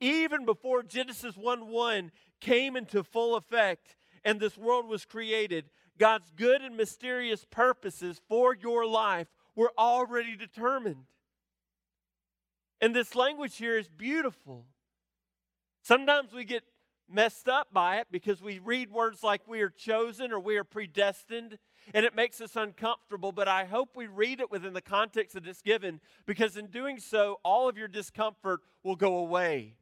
even 0.00 0.44
before 0.44 0.82
Genesis 0.82 1.36
1 1.36 1.68
1 1.68 2.10
came 2.40 2.76
into 2.76 3.04
full 3.04 3.36
effect 3.36 3.96
and 4.24 4.40
this 4.40 4.56
world 4.56 4.86
was 4.86 5.04
created, 5.04 5.66
God's 5.98 6.30
good 6.34 6.62
and 6.62 6.76
mysterious 6.76 7.44
purposes 7.50 8.20
for 8.28 8.54
your 8.54 8.86
life 8.86 9.28
were 9.54 9.72
already 9.78 10.36
determined. 10.36 11.04
And 12.80 12.94
this 12.94 13.14
language 13.14 13.56
here 13.56 13.76
is 13.76 13.88
beautiful. 13.88 14.64
Sometimes 15.82 16.32
we 16.32 16.44
get 16.44 16.64
messed 17.12 17.48
up 17.48 17.72
by 17.72 17.98
it 17.98 18.06
because 18.10 18.40
we 18.40 18.58
read 18.58 18.90
words 18.90 19.22
like 19.22 19.42
we 19.46 19.60
are 19.60 19.68
chosen 19.68 20.32
or 20.32 20.38
we 20.38 20.56
are 20.56 20.64
predestined 20.64 21.58
and 21.92 22.06
it 22.06 22.14
makes 22.14 22.40
us 22.40 22.56
uncomfortable. 22.56 23.32
But 23.32 23.48
I 23.48 23.64
hope 23.64 23.96
we 23.96 24.06
read 24.06 24.40
it 24.40 24.50
within 24.50 24.72
the 24.72 24.80
context 24.80 25.34
that 25.34 25.46
it's 25.46 25.62
given 25.62 26.00
because 26.26 26.56
in 26.56 26.66
doing 26.66 26.98
so, 26.98 27.40
all 27.42 27.68
of 27.68 27.76
your 27.76 27.88
discomfort 27.88 28.60
will 28.82 28.96
go 28.96 29.18
away. 29.18 29.76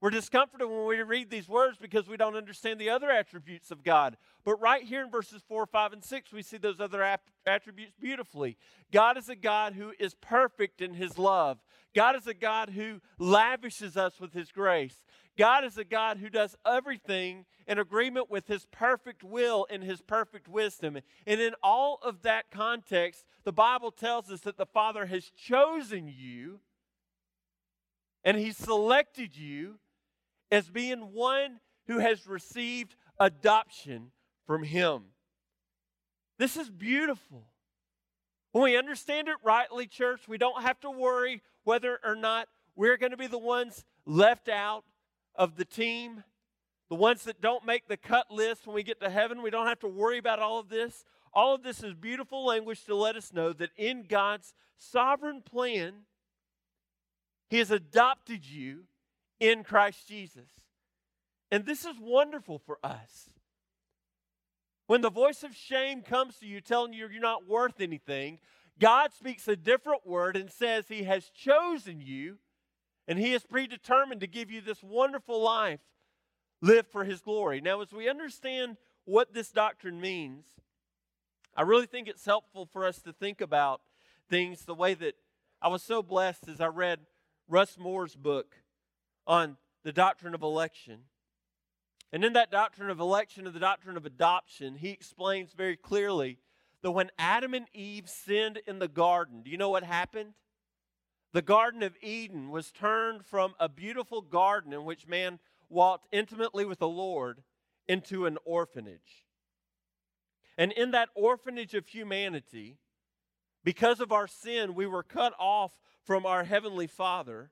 We're 0.00 0.10
discomforted 0.10 0.68
when 0.68 0.86
we 0.86 1.02
read 1.02 1.28
these 1.28 1.48
words 1.48 1.76
because 1.76 2.06
we 2.06 2.16
don't 2.16 2.36
understand 2.36 2.80
the 2.80 2.90
other 2.90 3.10
attributes 3.10 3.72
of 3.72 3.82
God. 3.82 4.16
But 4.44 4.60
right 4.60 4.84
here 4.84 5.02
in 5.02 5.10
verses 5.10 5.42
4, 5.48 5.66
5, 5.66 5.92
and 5.92 6.04
6, 6.04 6.32
we 6.32 6.42
see 6.42 6.56
those 6.56 6.80
other 6.80 7.18
attributes 7.44 7.92
beautifully. 8.00 8.56
God 8.92 9.18
is 9.18 9.28
a 9.28 9.34
God 9.34 9.72
who 9.72 9.92
is 9.98 10.14
perfect 10.14 10.80
in 10.80 10.94
his 10.94 11.18
love. 11.18 11.58
God 11.96 12.14
is 12.14 12.28
a 12.28 12.34
God 12.34 12.70
who 12.70 13.00
lavishes 13.18 13.96
us 13.96 14.20
with 14.20 14.34
his 14.34 14.52
grace. 14.52 15.02
God 15.36 15.64
is 15.64 15.76
a 15.76 15.84
God 15.84 16.18
who 16.18 16.30
does 16.30 16.56
everything 16.64 17.44
in 17.66 17.80
agreement 17.80 18.30
with 18.30 18.46
his 18.46 18.66
perfect 18.66 19.24
will 19.24 19.66
and 19.68 19.82
his 19.82 20.00
perfect 20.00 20.46
wisdom. 20.46 20.98
And 21.26 21.40
in 21.40 21.54
all 21.60 21.98
of 22.02 22.22
that 22.22 22.52
context, 22.52 23.24
the 23.42 23.52
Bible 23.52 23.90
tells 23.90 24.30
us 24.30 24.40
that 24.40 24.58
the 24.58 24.66
Father 24.66 25.06
has 25.06 25.30
chosen 25.30 26.06
you 26.06 26.60
and 28.24 28.36
he 28.36 28.52
selected 28.52 29.36
you 29.36 29.80
as 30.50 30.68
being 30.68 31.12
one 31.12 31.60
who 31.86 31.98
has 31.98 32.26
received 32.26 32.94
adoption 33.18 34.10
from 34.46 34.62
him. 34.62 35.02
This 36.38 36.56
is 36.56 36.70
beautiful. 36.70 37.44
When 38.52 38.64
we 38.64 38.76
understand 38.76 39.28
it 39.28 39.36
rightly, 39.42 39.86
church, 39.86 40.22
we 40.28 40.38
don't 40.38 40.62
have 40.62 40.80
to 40.80 40.90
worry 40.90 41.42
whether 41.64 41.98
or 42.04 42.14
not 42.14 42.48
we're 42.76 42.96
going 42.96 43.10
to 43.10 43.16
be 43.16 43.26
the 43.26 43.38
ones 43.38 43.84
left 44.06 44.48
out 44.48 44.84
of 45.34 45.56
the 45.56 45.64
team, 45.64 46.24
the 46.88 46.94
ones 46.94 47.24
that 47.24 47.40
don't 47.40 47.66
make 47.66 47.88
the 47.88 47.96
cut 47.96 48.30
list 48.30 48.66
when 48.66 48.74
we 48.74 48.82
get 48.82 49.00
to 49.00 49.10
heaven. 49.10 49.42
We 49.42 49.50
don't 49.50 49.66
have 49.66 49.80
to 49.80 49.88
worry 49.88 50.18
about 50.18 50.38
all 50.38 50.58
of 50.58 50.68
this. 50.68 51.04
All 51.34 51.54
of 51.54 51.62
this 51.62 51.82
is 51.82 51.94
beautiful 51.94 52.44
language 52.46 52.84
to 52.84 52.94
let 52.94 53.16
us 53.16 53.32
know 53.32 53.52
that 53.52 53.70
in 53.76 54.06
God's 54.08 54.54
sovereign 54.76 55.42
plan, 55.42 56.04
He 57.50 57.58
has 57.58 57.70
adopted 57.70 58.46
you 58.46 58.84
in 59.40 59.64
Christ 59.64 60.08
Jesus. 60.08 60.48
And 61.50 61.64
this 61.64 61.84
is 61.84 61.96
wonderful 62.00 62.58
for 62.58 62.78
us. 62.82 63.30
When 64.86 65.00
the 65.00 65.10
voice 65.10 65.42
of 65.42 65.54
shame 65.54 66.02
comes 66.02 66.36
to 66.38 66.46
you 66.46 66.60
telling 66.60 66.92
you 66.92 67.08
you're 67.08 67.20
not 67.20 67.46
worth 67.46 67.80
anything, 67.80 68.38
God 68.78 69.12
speaks 69.12 69.46
a 69.48 69.56
different 69.56 70.06
word 70.06 70.36
and 70.36 70.50
says 70.50 70.86
He 70.88 71.04
has 71.04 71.30
chosen 71.30 72.00
you 72.00 72.38
and 73.06 73.18
He 73.18 73.32
is 73.32 73.44
predetermined 73.44 74.20
to 74.20 74.26
give 74.26 74.50
you 74.50 74.60
this 74.60 74.82
wonderful 74.82 75.42
life 75.42 75.80
lived 76.60 76.88
for 76.90 77.04
His 77.04 77.20
glory. 77.20 77.60
Now, 77.60 77.80
as 77.80 77.92
we 77.92 78.08
understand 78.08 78.76
what 79.04 79.34
this 79.34 79.50
doctrine 79.50 80.00
means, 80.00 80.44
I 81.56 81.62
really 81.62 81.86
think 81.86 82.08
it's 82.08 82.24
helpful 82.24 82.66
for 82.66 82.86
us 82.86 83.00
to 83.02 83.12
think 83.12 83.40
about 83.40 83.80
things 84.30 84.64
the 84.64 84.74
way 84.74 84.94
that 84.94 85.14
I 85.60 85.68
was 85.68 85.82
so 85.82 86.02
blessed 86.02 86.48
as 86.48 86.60
I 86.60 86.66
read 86.66 87.00
Russ 87.48 87.76
Moore's 87.78 88.14
book 88.14 88.54
on 89.28 89.58
the 89.84 89.92
doctrine 89.92 90.34
of 90.34 90.42
election. 90.42 91.02
And 92.10 92.24
in 92.24 92.32
that 92.32 92.50
doctrine 92.50 92.90
of 92.90 92.98
election 92.98 93.46
and 93.46 93.54
the 93.54 93.60
doctrine 93.60 93.96
of 93.96 94.06
adoption, 94.06 94.76
he 94.76 94.88
explains 94.88 95.52
very 95.52 95.76
clearly 95.76 96.38
that 96.82 96.90
when 96.92 97.10
Adam 97.18 97.54
and 97.54 97.66
Eve 97.74 98.08
sinned 98.08 98.60
in 98.66 98.78
the 98.78 98.88
garden, 98.88 99.42
do 99.42 99.50
you 99.50 99.58
know 99.58 99.68
what 99.68 99.84
happened? 99.84 100.32
The 101.32 101.42
Garden 101.42 101.82
of 101.82 101.94
Eden 102.00 102.50
was 102.50 102.72
turned 102.72 103.26
from 103.26 103.54
a 103.60 103.68
beautiful 103.68 104.22
garden 104.22 104.72
in 104.72 104.84
which 104.84 105.06
man 105.06 105.38
walked 105.68 106.06
intimately 106.10 106.64
with 106.64 106.78
the 106.78 106.88
Lord 106.88 107.42
into 107.86 108.24
an 108.24 108.38
orphanage. 108.46 109.26
And 110.56 110.72
in 110.72 110.92
that 110.92 111.10
orphanage 111.14 111.74
of 111.74 111.86
humanity, 111.86 112.78
because 113.62 114.00
of 114.00 114.10
our 114.10 114.26
sin, 114.26 114.74
we 114.74 114.86
were 114.86 115.02
cut 115.02 115.34
off 115.38 115.72
from 116.02 116.24
our 116.24 116.44
Heavenly 116.44 116.86
Father. 116.86 117.50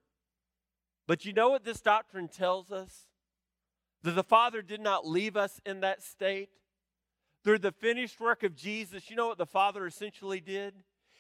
But 1.07 1.25
you 1.25 1.33
know 1.33 1.51
what 1.51 1.65
this 1.65 1.81
doctrine 1.81 2.29
tells 2.29 2.71
us? 2.73 3.07
That 4.03 4.15
the 4.15 4.25
Father 4.25 4.63
did 4.63 4.81
not 4.81 5.07
leave 5.07 5.37
us 5.37 5.61
in 5.65 5.81
that 5.81 6.03
state. 6.03 6.51
Through 7.45 7.59
the 7.61 7.73
finished 7.73 8.21
work 8.21 8.43
of 8.43 8.57
Jesus, 8.57 9.09
you 9.09 9.17
know 9.17 9.29
what 9.29 9.39
the 9.39 9.47
Father 9.47 9.87
essentially 9.87 10.41
did? 10.41 10.75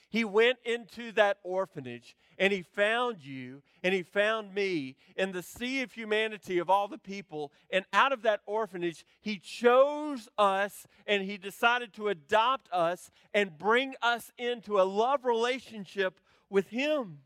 He 0.08 0.24
went 0.24 0.58
into 0.64 1.12
that 1.12 1.38
orphanage 1.42 2.16
and 2.38 2.52
he 2.52 2.62
found 2.62 3.24
you 3.24 3.62
and 3.82 3.92
he 3.92 4.02
found 4.02 4.54
me 4.54 4.96
in 5.16 5.32
the 5.32 5.42
sea 5.42 5.82
of 5.82 5.92
humanity 5.92 6.58
of 6.58 6.70
all 6.70 6.86
the 6.88 6.98
people. 6.98 7.52
And 7.70 7.84
out 7.92 8.12
of 8.12 8.22
that 8.22 8.40
orphanage, 8.46 9.04
he 9.20 9.38
chose 9.38 10.28
us 10.38 10.86
and 11.06 11.22
he 11.24 11.36
decided 11.36 11.92
to 11.94 12.08
adopt 12.08 12.68
us 12.72 13.10
and 13.34 13.58
bring 13.58 13.94
us 14.00 14.30
into 14.38 14.80
a 14.80 14.84
love 14.84 15.24
relationship 15.24 16.20
with 16.48 16.68
him. 16.68 17.18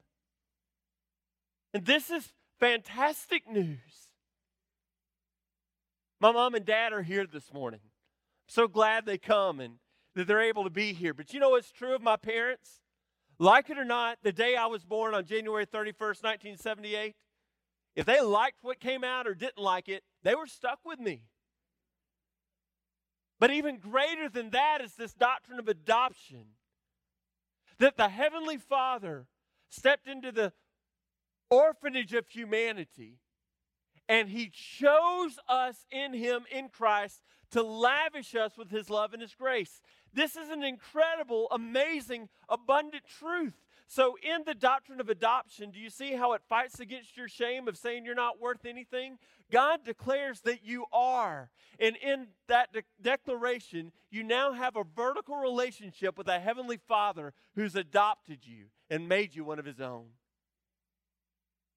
And 1.75 1.85
this 1.85 2.11
is 2.11 2.33
fantastic 2.61 3.51
news. 3.51 3.79
My 6.21 6.31
mom 6.31 6.55
and 6.55 6.67
dad 6.67 6.93
are 6.93 7.03
here 7.03 7.27
this 7.27 7.53
morning. 7.53 7.81
I'm 7.83 8.53
so 8.53 8.69
glad 8.69 9.07
they 9.07 9.19
come 9.19 9.59
and 9.59 9.77
that 10.15 10.27
they're 10.27 10.43
able 10.43 10.65
to 10.65 10.71
be 10.71 10.93
here. 10.93 11.15
But 11.15 11.33
you 11.33 11.41
know 11.41 11.51
what's 11.51 11.73
true 11.73 11.95
of 11.95 12.03
my 12.03 12.17
parents? 12.17 12.83
Like 13.39 13.71
it 13.71 13.79
or 13.79 13.85
not, 13.85 14.19
the 14.23 14.33
day 14.33 14.55
I 14.55 14.67
was 14.67 14.85
born 14.85 15.15
on 15.15 15.25
January 15.25 15.65
31st, 15.65 16.23
1978, 16.23 17.17
if 17.97 18.05
they 18.05 18.21
liked 18.21 18.59
what 18.61 18.79
came 18.79 19.03
out 19.03 19.27
or 19.27 19.35
didn't 19.35 19.59
like 19.59 19.89
it, 19.89 20.03
they 20.23 20.35
were 20.35 20.47
stuck 20.47 20.81
with 20.85 21.01
me. 21.01 21.23
But 23.39 23.51
even 23.51 23.79
greater 23.79 24.29
than 24.29 24.51
that 24.51 24.83
is 24.83 24.95
this 24.95 25.15
doctrine 25.15 25.59
of 25.59 25.69
adoption 25.69 26.45
that 27.79 27.97
the 27.97 28.11
Heavenly 28.11 28.59
Father 28.59 29.27
stepped 29.71 30.07
into 30.07 30.31
the 30.31 30.53
orphanage 31.51 32.15
of 32.15 32.29
humanity 32.29 33.19
and 34.09 34.29
He 34.29 34.51
chose 34.51 35.39
us 35.49 35.87
in 35.91 36.15
Him, 36.15 36.45
in 36.51 36.69
Christ, 36.69 37.23
to 37.53 37.63
lavish 37.63 38.35
us 38.35 38.57
with 38.57 38.71
His 38.71 38.91
love 38.91 39.13
and 39.13 39.23
His 39.23 39.35
grace. 39.35 39.81
This 40.13 40.37
is 40.37 40.51
an 40.51 40.65
incredible, 40.65 41.49
amazing, 41.51 42.29
abundant 42.49 43.05
truth. 43.07 43.55
So, 43.87 44.17
in 44.23 44.45
the 44.47 44.55
doctrine 44.55 45.01
of 45.01 45.09
adoption, 45.09 45.73
do 45.73 45.81
you 45.81 45.91
see 45.91 46.13
how 46.13 46.33
it 46.35 46.43
fights 46.49 46.79
against 46.79 47.17
your 47.17 47.27
shame 47.27 47.67
of 47.67 47.77
saying 47.77 48.05
you're 48.05 48.15
not 48.15 48.41
worth 48.41 48.65
anything? 48.65 49.19
God 49.51 49.85
declares 49.85 50.43
that 50.43 50.65
you 50.65 50.85
are. 50.93 51.51
And 51.81 51.97
in 51.97 52.29
that 52.47 52.73
de- 52.73 52.83
declaration, 53.03 53.91
you 54.09 54.23
now 54.23 54.53
have 54.53 54.77
a 54.77 54.85
vertical 54.85 55.37
relationship 55.37 56.17
with 56.17 56.29
a 56.29 56.39
heavenly 56.39 56.79
Father 56.89 57.33
who's 57.57 57.75
adopted 57.75 58.47
you 58.47 58.67
and 58.89 59.09
made 59.09 59.35
you 59.35 59.45
one 59.45 59.59
of 59.59 59.65
his 59.65 59.81
own. 59.81 60.07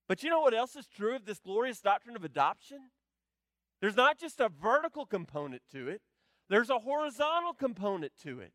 But 0.08 0.22
you 0.22 0.30
know 0.30 0.40
what 0.40 0.54
else 0.54 0.76
is 0.76 0.86
true 0.86 1.16
of 1.16 1.24
this 1.24 1.38
glorious 1.38 1.80
doctrine 1.80 2.16
of 2.16 2.24
adoption? 2.24 2.90
There's 3.80 3.96
not 3.96 4.18
just 4.18 4.40
a 4.40 4.48
vertical 4.48 5.06
component 5.06 5.62
to 5.72 5.88
it, 5.88 6.02
there's 6.48 6.70
a 6.70 6.78
horizontal 6.78 7.54
component 7.54 8.12
to 8.22 8.40
it. 8.40 8.52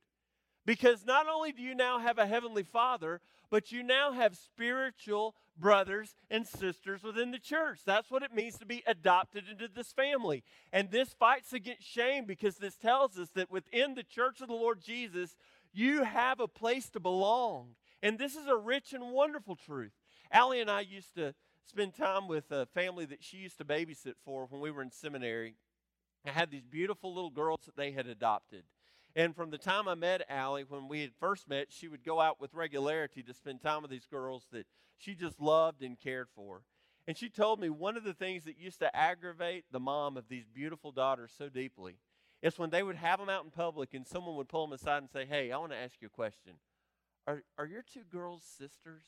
Because 0.66 1.06
not 1.06 1.28
only 1.28 1.52
do 1.52 1.64
you 1.64 1.74
now 1.74 1.98
have 1.98 2.20
a 2.20 2.28
heavenly 2.28 2.64
father, 2.64 3.22
but 3.50 3.72
you 3.72 3.82
now 3.82 4.12
have 4.12 4.38
spiritual 4.38 5.34
brothers 5.58 6.16
and 6.30 6.46
sisters 6.46 7.02
within 7.02 7.32
the 7.32 7.40
church. 7.40 7.80
That's 7.86 8.12
what 8.12 8.24
it 8.24 8.34
means 8.34 8.58
to 8.60 8.66
be 8.66 8.84
adopted 8.86 9.46
into 9.50 9.68
this 9.68 9.92
family. 9.92 10.44
And 10.72 10.92
this 10.92 11.14
fights 11.14 11.54
against 11.54 11.88
shame 11.88 12.26
because 12.26 12.58
this 12.58 12.78
tells 12.78 13.18
us 13.18 13.30
that 13.36 13.50
within 13.50 13.96
the 13.96 14.04
church 14.04 14.42
of 14.42 14.48
the 14.48 14.54
Lord 14.54 14.82
Jesus, 14.82 15.36
You 15.72 16.04
have 16.04 16.40
a 16.40 16.48
place 16.48 16.90
to 16.92 17.00
belong. 17.00 17.76
And 18.02 18.18
this 18.18 18.36
is 18.36 18.48
a 18.48 18.56
rich 18.56 18.94
and 18.94 19.12
wonderful 19.12 19.56
truth. 19.56 19.94
Allie 20.32 20.62
and 20.62 20.70
I 20.70 20.82
used 20.82 21.16
to 21.16 21.34
spend 21.66 21.96
time 21.96 22.28
with 22.28 22.52
a 22.52 22.66
family 22.68 23.06
that 23.06 23.24
she 23.24 23.38
used 23.38 23.58
to 23.58 23.66
babysit 23.66 24.16
for 24.24 24.46
when 24.46 24.62
we 24.62 24.72
were 24.72 24.82
in 24.82 24.92
seminary. 24.92 25.56
I 26.26 26.32
had 26.32 26.52
these 26.52 26.66
beautiful 26.66 27.14
little 27.14 27.30
girls 27.30 27.62
that 27.66 27.76
they 27.76 27.92
had 27.92 28.08
adopted. 28.08 28.64
And 29.16 29.36
from 29.36 29.50
the 29.50 29.58
time 29.58 29.88
I 29.88 29.96
met 29.96 30.26
Allie, 30.30 30.66
when 30.68 30.88
we 30.88 31.02
had 31.02 31.12
first 31.20 31.50
met, 31.50 31.68
she 31.70 31.88
would 31.88 32.04
go 32.04 32.20
out 32.20 32.40
with 32.40 32.54
regularity 32.54 33.24
to 33.24 33.34
spend 33.34 33.62
time 33.62 33.82
with 33.82 33.92
these 33.92 34.06
girls 34.06 34.46
that 34.52 34.68
she 34.98 35.16
just 35.16 35.40
loved 35.40 35.82
and 35.82 36.00
cared 36.00 36.28
for. 36.36 36.62
And 37.08 37.18
she 37.18 37.30
told 37.30 37.60
me 37.60 37.70
one 37.70 37.98
of 37.98 38.04
the 38.04 38.14
things 38.14 38.44
that 38.44 38.60
used 38.60 38.80
to 38.80 38.96
aggravate 38.96 39.66
the 39.72 39.80
mom 39.80 40.16
of 40.16 40.28
these 40.30 40.48
beautiful 40.48 40.92
daughters 40.92 41.32
so 41.36 41.50
deeply 41.50 41.96
is 42.42 42.60
when 42.60 42.70
they 42.70 42.84
would 42.84 42.98
have 42.98 43.20
them 43.20 43.30
out 43.30 43.44
in 43.44 43.50
public 43.50 43.94
and 43.94 44.06
someone 44.06 44.36
would 44.36 44.48
pull 44.48 44.68
them 44.68 44.74
aside 44.74 45.00
and 45.00 45.10
say, 45.10 45.26
Hey, 45.26 45.52
I 45.52 45.58
want 45.58 45.72
to 45.72 45.78
ask 45.78 45.96
you 46.02 46.08
a 46.08 46.12
question. 46.12 46.54
Are, 47.26 47.44
are 47.58 47.66
your 47.66 47.82
two 47.82 48.04
girls 48.12 48.44
sisters? 48.44 49.04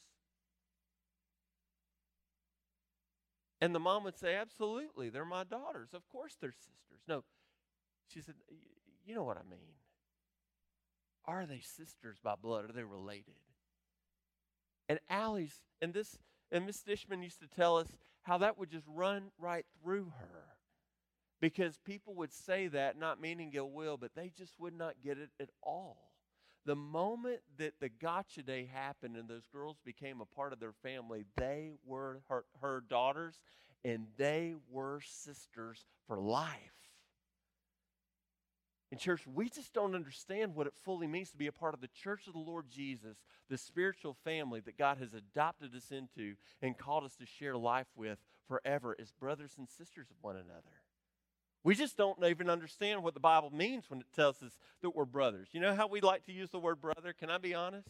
And 3.62 3.76
the 3.76 3.80
mom 3.80 4.04
would 4.04 4.18
say, 4.18 4.36
Absolutely, 4.36 5.10
they're 5.10 5.24
my 5.24 5.44
daughters. 5.44 5.90
Of 5.94 6.08
course 6.10 6.36
they're 6.42 6.52
sisters. 6.52 7.04
No, 7.08 7.24
she 8.08 8.22
said, 8.22 8.36
You 9.06 9.16
know 9.16 9.24
what 9.24 9.38
I 9.38 9.50
mean. 9.50 9.76
Are 11.26 11.46
they 11.46 11.62
sisters 11.62 12.18
by 12.24 12.34
blood? 12.36 12.68
Are 12.68 12.74
they 12.74 12.84
related? 12.84 13.36
And 14.90 15.00
Allie's, 15.10 15.62
and 15.82 15.94
this, 15.94 16.18
and 16.52 16.66
Miss 16.66 16.82
Dishman 16.82 17.24
used 17.24 17.40
to 17.40 17.48
tell 17.48 17.78
us 17.78 17.88
how 18.24 18.40
that 18.40 18.58
would 18.58 18.70
just 18.70 18.88
run 18.88 19.32
right 19.38 19.66
through 19.82 20.12
her. 20.20 20.44
Because 21.40 21.78
people 21.86 22.14
would 22.16 22.34
say 22.34 22.68
that, 22.68 23.00
not 23.00 23.22
meaning 23.22 23.52
ill 23.54 23.70
will, 23.70 23.98
but 23.98 24.12
they 24.16 24.32
just 24.36 24.54
would 24.60 24.78
not 24.78 24.96
get 25.04 25.18
it 25.18 25.30
at 25.40 25.50
all. 25.64 26.11
The 26.66 26.76
moment 26.76 27.40
that 27.58 27.80
the 27.80 27.90
gotcha 27.90 28.44
day 28.44 28.70
happened 28.72 29.18
and 29.18 29.28
those 29.28 29.48
girls 29.52 29.78
became 29.84 30.22
a 30.22 30.26
part 30.26 30.54
of 30.54 30.60
their 30.60 30.74
family, 30.84 31.26
they 31.36 31.72
were 31.86 32.22
her, 32.30 32.46
her 32.62 32.84
daughters 32.88 33.40
and 33.84 34.06
they 34.18 34.54
were 34.70 35.02
sisters 35.04 35.86
for 36.08 36.20
life. 36.20 36.82
In 38.92 38.98
church, 38.98 39.26
we 39.26 39.50
just 39.50 39.74
don't 39.74 39.96
understand 39.96 40.54
what 40.54 40.68
it 40.68 40.74
fully 40.84 41.08
means 41.08 41.32
to 41.32 41.38
be 41.38 41.48
a 41.48 41.52
part 41.52 41.74
of 41.74 41.80
the 41.80 41.88
church 41.88 42.28
of 42.28 42.34
the 42.34 42.40
Lord 42.40 42.66
Jesus, 42.70 43.18
the 43.50 43.58
spiritual 43.58 44.18
family 44.26 44.60
that 44.60 44.78
God 44.78 44.98
has 44.98 45.14
adopted 45.14 45.74
us 45.74 45.92
into 45.92 46.36
and 46.62 46.78
called 46.78 47.06
us 47.06 47.16
to 47.16 47.26
share 47.26 47.56
life 47.56 47.88
with 47.96 48.20
forever 48.50 48.96
as 49.00 49.12
brothers 49.12 49.54
and 49.58 49.70
sisters 49.70 50.08
of 50.12 50.18
one 50.22 50.36
another. 50.36 50.81
We 51.64 51.76
just 51.76 51.96
don't 51.96 52.24
even 52.24 52.50
understand 52.50 53.04
what 53.04 53.14
the 53.14 53.20
Bible 53.20 53.52
means 53.52 53.90
when 53.90 54.00
it 54.00 54.08
tells 54.16 54.42
us 54.42 54.58
that 54.82 54.96
we're 54.96 55.06
brothers. 55.06 55.50
You 55.52 55.60
know 55.60 55.76
how 55.76 55.88
we 55.88 56.02
like 56.02 56.26
to 56.26 56.32
use 56.32 56.50
the 56.50 56.60
word 56.60 56.82
brother? 56.82 57.14
Can 57.14 57.30
I 57.30 57.38
be 57.38 57.54
honest? 57.54 57.90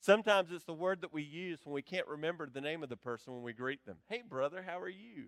Sometimes 0.00 0.50
it's 0.50 0.64
the 0.64 0.72
word 0.72 1.02
that 1.02 1.12
we 1.12 1.22
use 1.22 1.60
when 1.62 1.74
we 1.74 1.82
can't 1.82 2.08
remember 2.08 2.48
the 2.48 2.60
name 2.60 2.82
of 2.82 2.88
the 2.88 2.96
person 2.96 3.34
when 3.34 3.42
we 3.42 3.52
greet 3.52 3.84
them. 3.84 3.98
Hey, 4.08 4.22
brother, 4.26 4.64
how 4.66 4.80
are 4.80 4.88
you? 4.88 5.26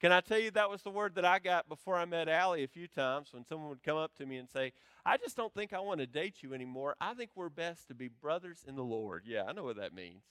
Can 0.00 0.12
I 0.12 0.20
tell 0.20 0.38
you 0.38 0.50
that 0.50 0.70
was 0.70 0.82
the 0.82 0.90
word 0.90 1.14
that 1.14 1.24
I 1.24 1.38
got 1.38 1.68
before 1.68 1.96
I 1.96 2.04
met 2.04 2.28
Allie 2.28 2.64
a 2.64 2.68
few 2.68 2.86
times 2.86 3.28
when 3.32 3.44
someone 3.44 3.68
would 3.70 3.82
come 3.82 3.96
up 3.96 4.14
to 4.16 4.26
me 4.26 4.36
and 4.36 4.48
say, 4.48 4.72
I 5.04 5.16
just 5.16 5.36
don't 5.36 5.54
think 5.54 5.72
I 5.72 5.80
want 5.80 6.00
to 6.00 6.06
date 6.06 6.42
you 6.42 6.52
anymore. 6.52 6.96
I 7.00 7.14
think 7.14 7.30
we're 7.34 7.48
best 7.48 7.88
to 7.88 7.94
be 7.94 8.08
brothers 8.08 8.64
in 8.66 8.74
the 8.74 8.84
Lord. 8.84 9.22
Yeah, 9.26 9.44
I 9.48 9.52
know 9.52 9.64
what 9.64 9.76
that 9.76 9.94
means. 9.94 10.24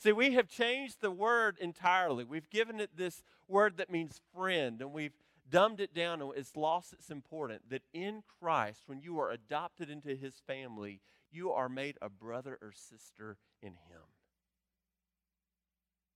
See, 0.00 0.12
we 0.12 0.32
have 0.32 0.48
changed 0.48 1.02
the 1.02 1.10
word 1.10 1.58
entirely. 1.60 2.24
We've 2.24 2.48
given 2.48 2.80
it 2.80 2.96
this 2.96 3.22
word 3.46 3.76
that 3.76 3.90
means 3.90 4.22
friend, 4.34 4.80
and 4.80 4.92
we've 4.92 5.12
dumbed 5.50 5.78
it 5.78 5.92
down 5.92 6.22
and 6.22 6.32
it's 6.34 6.56
lost 6.56 6.94
its 6.94 7.10
importance. 7.10 7.62
That 7.68 7.82
in 7.92 8.22
Christ, 8.40 8.84
when 8.86 9.02
you 9.02 9.18
are 9.20 9.30
adopted 9.30 9.90
into 9.90 10.16
his 10.16 10.40
family, 10.46 11.00
you 11.30 11.52
are 11.52 11.68
made 11.68 11.98
a 12.00 12.08
brother 12.08 12.58
or 12.62 12.72
sister 12.72 13.36
in 13.60 13.72
him. 13.72 14.08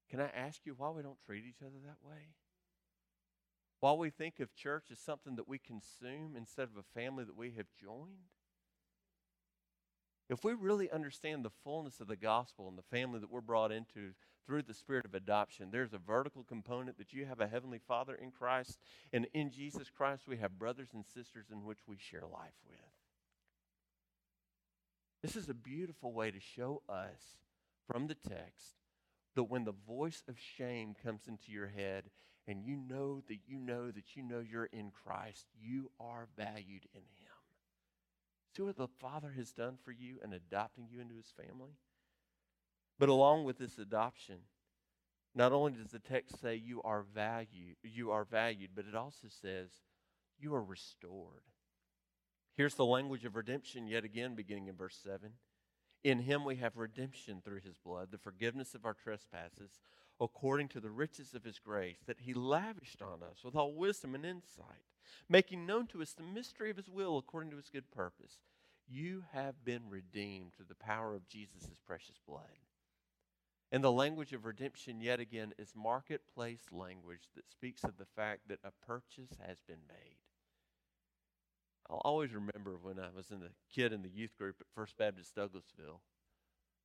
Can 0.09 0.21
I 0.21 0.29
ask 0.29 0.61
you 0.65 0.75
why 0.77 0.91
we 0.91 1.03
don't 1.03 1.21
treat 1.27 1.45
each 1.45 1.61
other 1.61 1.79
that 1.85 2.09
way? 2.09 2.29
While 3.81 3.99
we 3.99 4.09
think 4.09 4.41
of 4.41 4.55
church 4.55 4.87
as 4.91 4.99
something 4.99 5.37
that 5.37 5.49
we 5.49 5.59
consume 5.59 6.37
instead 6.37 6.69
of 6.69 6.79
a 6.79 6.99
family 6.99 7.25
that 7.25 7.37
we 7.37 7.53
have 7.57 7.67
joined, 7.79 8.31
if 10.31 10.43
we 10.43 10.55
really 10.55 10.91
understand 10.91 11.45
the 11.45 11.51
fullness 11.63 12.01
of 12.01 12.09
the 12.09 12.17
gospel 12.17 12.69
and 12.69 12.79
the 12.79 12.97
family 12.97 13.21
that 13.21 13.31
we're 13.31 13.41
brought 13.41 13.73
into 13.73 14.13
through 14.47 14.63
the 14.63 14.75
spirit 14.75 15.05
of 15.05 15.15
adoption, 15.15 15.69
there's 15.71 15.93
a 15.93 15.99
vertical 15.99 16.43
component 16.43 16.99
that 16.99 17.13
you 17.13 17.27
have 17.27 17.41
a 17.41 17.47
heavenly 17.47 17.79
father 17.79 18.15
in 18.15 18.31
Christ, 18.31 18.79
and 19.13 19.27
in 19.35 19.51
Jesus 19.51 19.91
Christ 19.91 20.27
we 20.27 20.39
have 20.39 20.59
brothers 20.59 20.89
and 20.95 21.05
sisters 21.05 21.47
in 21.53 21.65
which 21.65 21.81
we 21.87 21.97
share 21.99 22.23
life 22.23 22.55
with. 22.69 22.79
This 25.23 25.37
is 25.37 25.49
a 25.49 25.55
beautiful 25.55 26.13
way 26.13 26.31
to 26.31 26.41
show 26.41 26.83
us 26.89 27.39
from 27.91 28.07
the 28.07 28.15
text 28.15 28.77
that 29.35 29.45
when 29.45 29.65
the 29.65 29.75
voice 29.87 30.23
of 30.29 30.37
shame 30.39 30.95
comes 31.03 31.23
into 31.27 31.51
your 31.51 31.69
head 31.69 32.05
and 32.47 32.63
you 32.63 32.77
know 32.77 33.23
that 33.29 33.39
you 33.47 33.59
know 33.59 33.91
that 33.91 34.17
you 34.17 34.23
know 34.23 34.41
you're 34.41 34.67
in 34.67 34.91
Christ, 34.91 35.47
you 35.59 35.91
are 35.99 36.29
valued 36.37 36.87
in 36.95 37.01
Him. 37.01 37.24
See 38.55 38.63
what 38.63 38.77
the 38.77 38.89
Father 38.89 39.33
has 39.37 39.53
done 39.53 39.79
for 39.85 39.91
you 39.91 40.19
in 40.23 40.33
adopting 40.33 40.87
you 40.91 41.01
into 41.01 41.17
His 41.17 41.33
family? 41.37 41.73
But 42.99 43.09
along 43.09 43.45
with 43.45 43.59
this 43.59 43.79
adoption, 43.79 44.39
not 45.35 45.53
only 45.53 45.73
does 45.73 45.91
the 45.91 45.99
text 45.99 46.41
say 46.41 46.55
you 46.55 46.81
are 46.83 47.03
valued, 47.03 47.77
you 47.83 48.13
are 48.13 48.25
valued, 48.25 48.71
but 48.75 48.87
it 48.87 48.95
also 48.95 49.27
says 49.29 49.71
you 50.39 50.55
are 50.55 50.63
restored. 50.63 51.43
Here's 52.57 52.77
the 52.77 52.85
language 52.85 53.25
of 53.25 53.35
redemption 53.35 53.89
yet 53.89 54.05
again, 54.05 54.37
beginning 54.37 54.69
in 54.69 54.77
verse 54.77 54.97
7. 55.03 55.31
In 56.05 56.21
him 56.21 56.45
we 56.45 56.57
have 56.57 56.77
redemption 56.77 57.41
through 57.43 57.61
his 57.61 57.79
blood, 57.79 58.13
the 58.13 58.19
forgiveness 58.19 58.75
of 58.75 58.85
our 58.85 58.95
trespasses, 58.95 59.81
according 60.21 60.69
to 60.69 60.81
the 60.81 60.91
riches 60.91 61.35
of 61.35 61.43
his 61.43 61.59
grace 61.59 61.99
that 62.07 62.21
he 62.21 62.35
lavished 62.35 63.03
on 63.03 63.23
us 63.23 63.43
with 63.43 63.57
all 63.57 63.75
wisdom 63.75 64.15
and 64.15 64.25
insight, 64.25 64.94
making 65.29 65.67
known 65.67 65.87
to 65.89 66.03
us 66.03 66.13
the 66.13 66.23
mystery 66.23 66.71
of 66.71 66.77
his 66.77 66.89
will 66.89 67.19
according 67.19 67.51
to 67.51 67.57
his 67.57 67.71
good 67.71 67.91
purpose. 67.91 68.39
You 68.87 69.25
have 69.33 69.65
been 69.65 69.89
redeemed 69.89 70.53
through 70.53 70.67
the 70.69 70.75
power 70.75 71.15
of 71.15 71.29
Jesus' 71.29 71.71
precious 71.87 72.17
blood. 72.27 72.43
And 73.73 73.83
the 73.83 73.93
language 73.93 74.33
of 74.33 74.45
redemption, 74.45 75.01
yet 75.01 75.21
again, 75.21 75.53
is 75.59 75.73
marketplace 75.75 76.67
language 76.71 77.29
that 77.35 77.51
speaks 77.51 77.83
of 77.83 77.97
the 77.97 78.07
fact 78.17 78.43
that 78.49 78.61
a 78.63 78.87
purchase 78.87 79.37
has 79.47 79.59
been 79.67 79.81
made. 79.89 80.19
I'll 81.89 82.03
always 82.05 82.33
remember 82.33 82.79
when 82.81 82.99
I 82.99 83.09
was 83.15 83.31
in 83.31 83.41
the 83.41 83.51
kid 83.75 83.93
in 83.93 84.03
the 84.03 84.09
youth 84.09 84.37
group 84.39 84.57
at 84.61 84.67
First 84.75 84.97
Baptist 84.97 85.35
Douglasville 85.35 86.01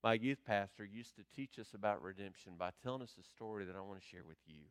my 0.04 0.14
youth 0.14 0.40
pastor 0.46 0.86
used 0.86 1.16
to 1.18 1.24
teach 1.36 1.60
us 1.60 1.74
about 1.74 2.02
redemption 2.02 2.54
by 2.58 2.72
telling 2.82 3.02
us 3.02 3.16
a 3.20 3.24
story 3.24 3.66
that 3.66 3.76
I 3.76 3.82
want 3.82 4.00
to 4.00 4.08
share 4.08 4.24
with 4.26 4.38
you. 4.48 4.64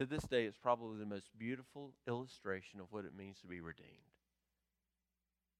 To 0.00 0.06
this 0.06 0.24
day, 0.24 0.44
it's 0.44 0.56
probably 0.56 0.98
the 0.98 1.06
most 1.06 1.28
beautiful 1.38 1.92
illustration 2.08 2.80
of 2.80 2.86
what 2.90 3.04
it 3.04 3.16
means 3.16 3.40
to 3.40 3.46
be 3.46 3.60
redeemed. 3.60 3.88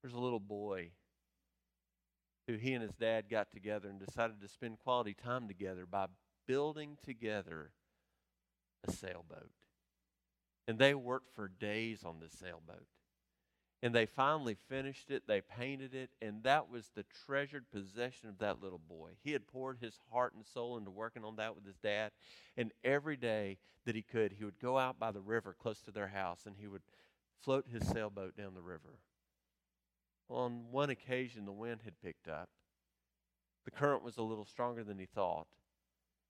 There's 0.02 0.14
a 0.14 0.18
little 0.18 0.40
boy 0.40 0.90
who 2.46 2.56
he 2.56 2.74
and 2.74 2.82
his 2.82 2.94
dad 2.94 3.30
got 3.30 3.52
together 3.52 3.88
and 3.88 3.98
decided 3.98 4.40
to 4.40 4.48
spend 4.48 4.78
quality 4.78 5.14
time 5.14 5.48
together 5.48 5.86
by 5.86 6.06
building 6.46 6.98
together 7.02 7.70
a 8.86 8.92
sailboat. 8.92 9.50
And 10.66 10.78
they 10.78 10.94
worked 10.94 11.34
for 11.34 11.48
days 11.48 12.04
on 12.04 12.20
this 12.20 12.32
sailboat. 12.32 12.86
And 13.84 13.94
they 13.94 14.06
finally 14.06 14.56
finished 14.70 15.10
it, 15.10 15.24
they 15.26 15.42
painted 15.42 15.94
it, 15.94 16.08
and 16.22 16.42
that 16.44 16.70
was 16.70 16.88
the 16.94 17.04
treasured 17.26 17.70
possession 17.70 18.30
of 18.30 18.38
that 18.38 18.62
little 18.62 18.78
boy. 18.78 19.10
He 19.22 19.32
had 19.32 19.46
poured 19.46 19.76
his 19.78 19.98
heart 20.10 20.32
and 20.32 20.42
soul 20.46 20.78
into 20.78 20.90
working 20.90 21.22
on 21.22 21.36
that 21.36 21.54
with 21.54 21.66
his 21.66 21.76
dad. 21.76 22.10
And 22.56 22.72
every 22.82 23.18
day 23.18 23.58
that 23.84 23.94
he 23.94 24.00
could, 24.00 24.32
he 24.32 24.44
would 24.46 24.58
go 24.58 24.78
out 24.78 24.98
by 24.98 25.10
the 25.12 25.20
river 25.20 25.54
close 25.60 25.82
to 25.82 25.90
their 25.90 26.08
house 26.08 26.46
and 26.46 26.56
he 26.58 26.66
would 26.66 26.80
float 27.42 27.66
his 27.70 27.86
sailboat 27.86 28.38
down 28.38 28.54
the 28.54 28.62
river. 28.62 29.00
On 30.30 30.70
one 30.70 30.88
occasion, 30.88 31.44
the 31.44 31.52
wind 31.52 31.82
had 31.84 32.00
picked 32.00 32.26
up. 32.26 32.48
The 33.66 33.70
current 33.70 34.02
was 34.02 34.16
a 34.16 34.22
little 34.22 34.46
stronger 34.46 34.82
than 34.82 34.98
he 34.98 35.04
thought. 35.04 35.46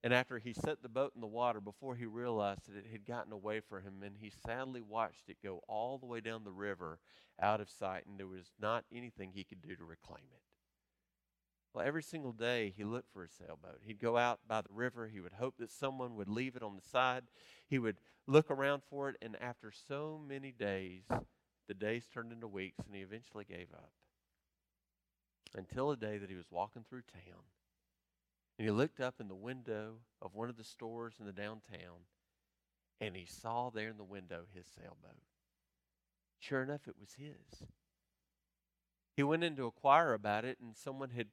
And 0.05 0.13
after 0.13 0.39
he 0.39 0.53
set 0.53 0.83
the 0.83 0.91
boat 0.91 1.13
in 1.15 1.23
the 1.23 1.27
water, 1.27 1.63
before 1.63 1.97
he 1.97 2.05
realized 2.05 2.69
that 2.69 2.77
it 2.77 2.93
had 2.93 3.07
gotten 3.07 3.33
away 3.33 3.61
from 3.61 3.85
him, 3.85 4.03
and 4.03 4.19
he 4.19 4.29
sadly 4.29 4.83
watched 4.83 5.31
it 5.31 5.39
go 5.43 5.63
all 5.67 5.97
the 5.97 6.05
way 6.05 6.21
down 6.21 6.45
the 6.45 6.53
river 6.53 6.99
out 7.41 7.59
of 7.59 7.71
sight, 7.71 8.05
and 8.05 8.21
there 8.21 8.27
was 8.27 8.53
not 8.61 8.85
anything 8.93 9.33
he 9.33 9.45
could 9.45 9.63
do 9.63 9.75
to 9.75 9.83
reclaim 9.83 10.27
it. 10.31 10.43
Well, 11.73 11.87
every 11.87 12.03
single 12.03 12.33
day 12.33 12.75
he 12.77 12.85
looked 12.85 13.11
for 13.15 13.25
a 13.25 13.31
sailboat. 13.31 13.81
He'd 13.83 13.99
go 13.99 14.19
out 14.19 14.41
by 14.47 14.61
the 14.61 14.75
river. 14.75 15.09
He 15.09 15.21
would 15.21 15.33
hope 15.33 15.57
that 15.59 15.71
someone 15.73 16.17
would 16.17 16.29
leave 16.29 16.55
it 16.55 16.63
on 16.63 16.77
the 16.77 16.83
side. 16.83 17.25
He 17.67 17.79
would 17.79 17.97
look 18.27 18.51
around 18.51 18.83
for 18.83 19.09
it, 19.09 19.17
and 19.23 19.37
after 19.41 19.73
so 19.73 20.21
many 20.23 20.53
days, 20.53 21.05
the 21.67 21.75
days 21.75 22.07
turned 22.13 22.31
into 22.31 22.47
weeks, 22.47 22.85
and 22.85 22.95
he 22.95 23.01
eventually 23.01 23.47
gave 23.47 23.73
up. 23.73 23.91
Until 25.55 25.91
a 25.91 25.97
day 25.97 26.19
that 26.19 26.29
he 26.29 26.37
was 26.37 26.51
walking 26.51 26.85
through 26.87 27.05
town 27.11 27.45
and 28.59 28.67
he 28.67 28.71
looked 28.71 29.01
up 29.01 29.21
in 29.21 29.29
the 29.29 29.35
window 29.35 29.97
of 30.23 30.35
one 30.35 30.49
of 30.49 30.57
the 30.57 30.65
stores 30.65 31.15
in 31.19 31.27
the 31.27 31.33
downtown 31.33 32.07
and 33.01 33.17
he 33.17 33.27
saw 33.27 33.71
there 33.71 33.89
in 33.89 33.97
the 33.97 34.05
window 34.05 34.45
his 34.55 34.67
sailboat. 34.67 35.23
Sure 36.39 36.63
enough, 36.63 36.87
it 36.87 36.97
was 36.99 37.15
his. 37.15 37.69
He 39.17 39.23
went 39.23 39.45
in 39.45 39.57
to 39.57 39.65
inquire 39.65 40.13
about 40.13 40.45
it, 40.45 40.59
and 40.61 40.77
someone 40.77 41.11
had 41.11 41.29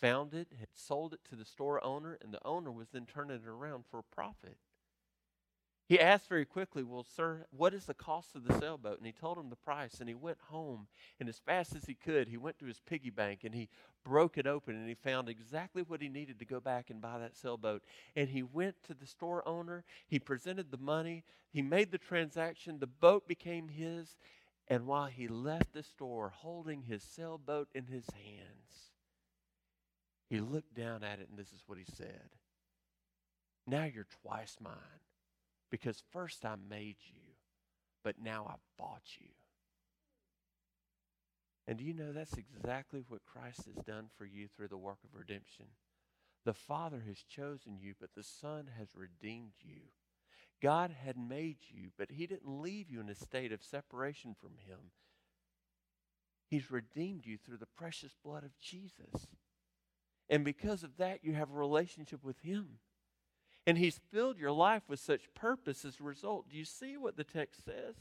found 0.00 0.34
it, 0.34 0.48
had 0.58 0.68
sold 0.74 1.14
it 1.14 1.20
to 1.30 1.36
the 1.36 1.44
store 1.44 1.82
owner, 1.84 2.18
and 2.20 2.32
the 2.32 2.44
owner 2.44 2.70
was 2.70 2.88
then 2.90 3.06
turning 3.06 3.36
it 3.36 3.46
around 3.46 3.84
for 3.90 3.98
a 3.98 4.14
profit. 4.14 4.56
He 5.92 6.00
asked 6.00 6.30
very 6.30 6.46
quickly, 6.46 6.82
Well, 6.82 7.04
sir, 7.04 7.44
what 7.50 7.74
is 7.74 7.84
the 7.84 7.92
cost 7.92 8.34
of 8.34 8.44
the 8.48 8.58
sailboat? 8.58 8.96
And 8.96 9.04
he 9.04 9.12
told 9.12 9.36
him 9.36 9.50
the 9.50 9.56
price. 9.56 10.00
And 10.00 10.08
he 10.08 10.14
went 10.14 10.38
home. 10.48 10.86
And 11.20 11.28
as 11.28 11.38
fast 11.38 11.76
as 11.76 11.84
he 11.84 11.92
could, 11.92 12.28
he 12.28 12.38
went 12.38 12.58
to 12.60 12.64
his 12.64 12.80
piggy 12.80 13.10
bank 13.10 13.40
and 13.44 13.54
he 13.54 13.68
broke 14.02 14.38
it 14.38 14.46
open 14.46 14.74
and 14.74 14.88
he 14.88 14.94
found 14.94 15.28
exactly 15.28 15.82
what 15.82 16.00
he 16.00 16.08
needed 16.08 16.38
to 16.38 16.46
go 16.46 16.60
back 16.60 16.88
and 16.88 17.02
buy 17.02 17.18
that 17.18 17.36
sailboat. 17.36 17.82
And 18.16 18.30
he 18.30 18.42
went 18.42 18.76
to 18.84 18.94
the 18.94 19.04
store 19.04 19.46
owner. 19.46 19.84
He 20.06 20.18
presented 20.18 20.70
the 20.70 20.78
money. 20.78 21.24
He 21.50 21.60
made 21.60 21.90
the 21.90 21.98
transaction. 21.98 22.78
The 22.78 22.86
boat 22.86 23.28
became 23.28 23.68
his. 23.68 24.16
And 24.68 24.86
while 24.86 25.08
he 25.08 25.28
left 25.28 25.74
the 25.74 25.82
store 25.82 26.32
holding 26.34 26.84
his 26.84 27.02
sailboat 27.02 27.68
in 27.74 27.84
his 27.84 28.06
hands, 28.14 28.92
he 30.30 30.40
looked 30.40 30.74
down 30.74 31.04
at 31.04 31.18
it 31.18 31.28
and 31.28 31.38
this 31.38 31.52
is 31.52 31.64
what 31.66 31.76
he 31.76 31.84
said 31.84 32.30
Now 33.66 33.84
you're 33.84 34.06
twice 34.22 34.56
mine 34.58 34.72
because 35.72 36.02
first 36.12 36.44
I 36.44 36.54
made 36.68 36.98
you, 37.06 37.22
but 38.04 38.16
now 38.22 38.46
I 38.48 38.56
bought 38.78 39.16
you. 39.18 39.30
And 41.66 41.78
do 41.78 41.84
you 41.84 41.94
know 41.94 42.12
that's 42.12 42.36
exactly 42.36 43.02
what 43.08 43.24
Christ 43.24 43.62
has 43.64 43.82
done 43.84 44.08
for 44.18 44.26
you 44.26 44.48
through 44.48 44.68
the 44.68 44.76
work 44.76 44.98
of 45.02 45.18
redemption? 45.18 45.66
The 46.44 46.52
Father 46.52 47.02
has 47.06 47.22
chosen 47.22 47.78
you, 47.80 47.94
but 47.98 48.10
the 48.14 48.22
Son 48.22 48.68
has 48.78 48.88
redeemed 48.94 49.54
you. 49.62 49.80
God 50.60 50.94
had 51.04 51.16
made 51.16 51.56
you, 51.68 51.88
but 51.96 52.10
He 52.10 52.26
didn't 52.26 52.60
leave 52.62 52.90
you 52.90 53.00
in 53.00 53.08
a 53.08 53.14
state 53.14 53.50
of 53.50 53.62
separation 53.62 54.34
from 54.38 54.52
Him. 54.68 54.90
He's 56.50 56.70
redeemed 56.70 57.24
you 57.24 57.38
through 57.38 57.58
the 57.58 57.66
precious 57.66 58.12
blood 58.22 58.44
of 58.44 58.58
Jesus. 58.60 59.26
And 60.28 60.44
because 60.44 60.82
of 60.82 60.98
that, 60.98 61.20
you 61.22 61.32
have 61.32 61.50
a 61.50 61.54
relationship 61.54 62.22
with 62.22 62.40
Him. 62.40 62.78
And 63.66 63.78
He's 63.78 64.00
filled 64.10 64.38
your 64.38 64.50
life 64.50 64.82
with 64.88 65.00
such 65.00 65.32
purpose 65.34 65.84
as 65.84 66.00
a 66.00 66.04
result. 66.04 66.48
Do 66.50 66.56
you 66.56 66.64
see 66.64 66.96
what 66.96 67.16
the 67.16 67.24
text 67.24 67.64
says? 67.64 67.94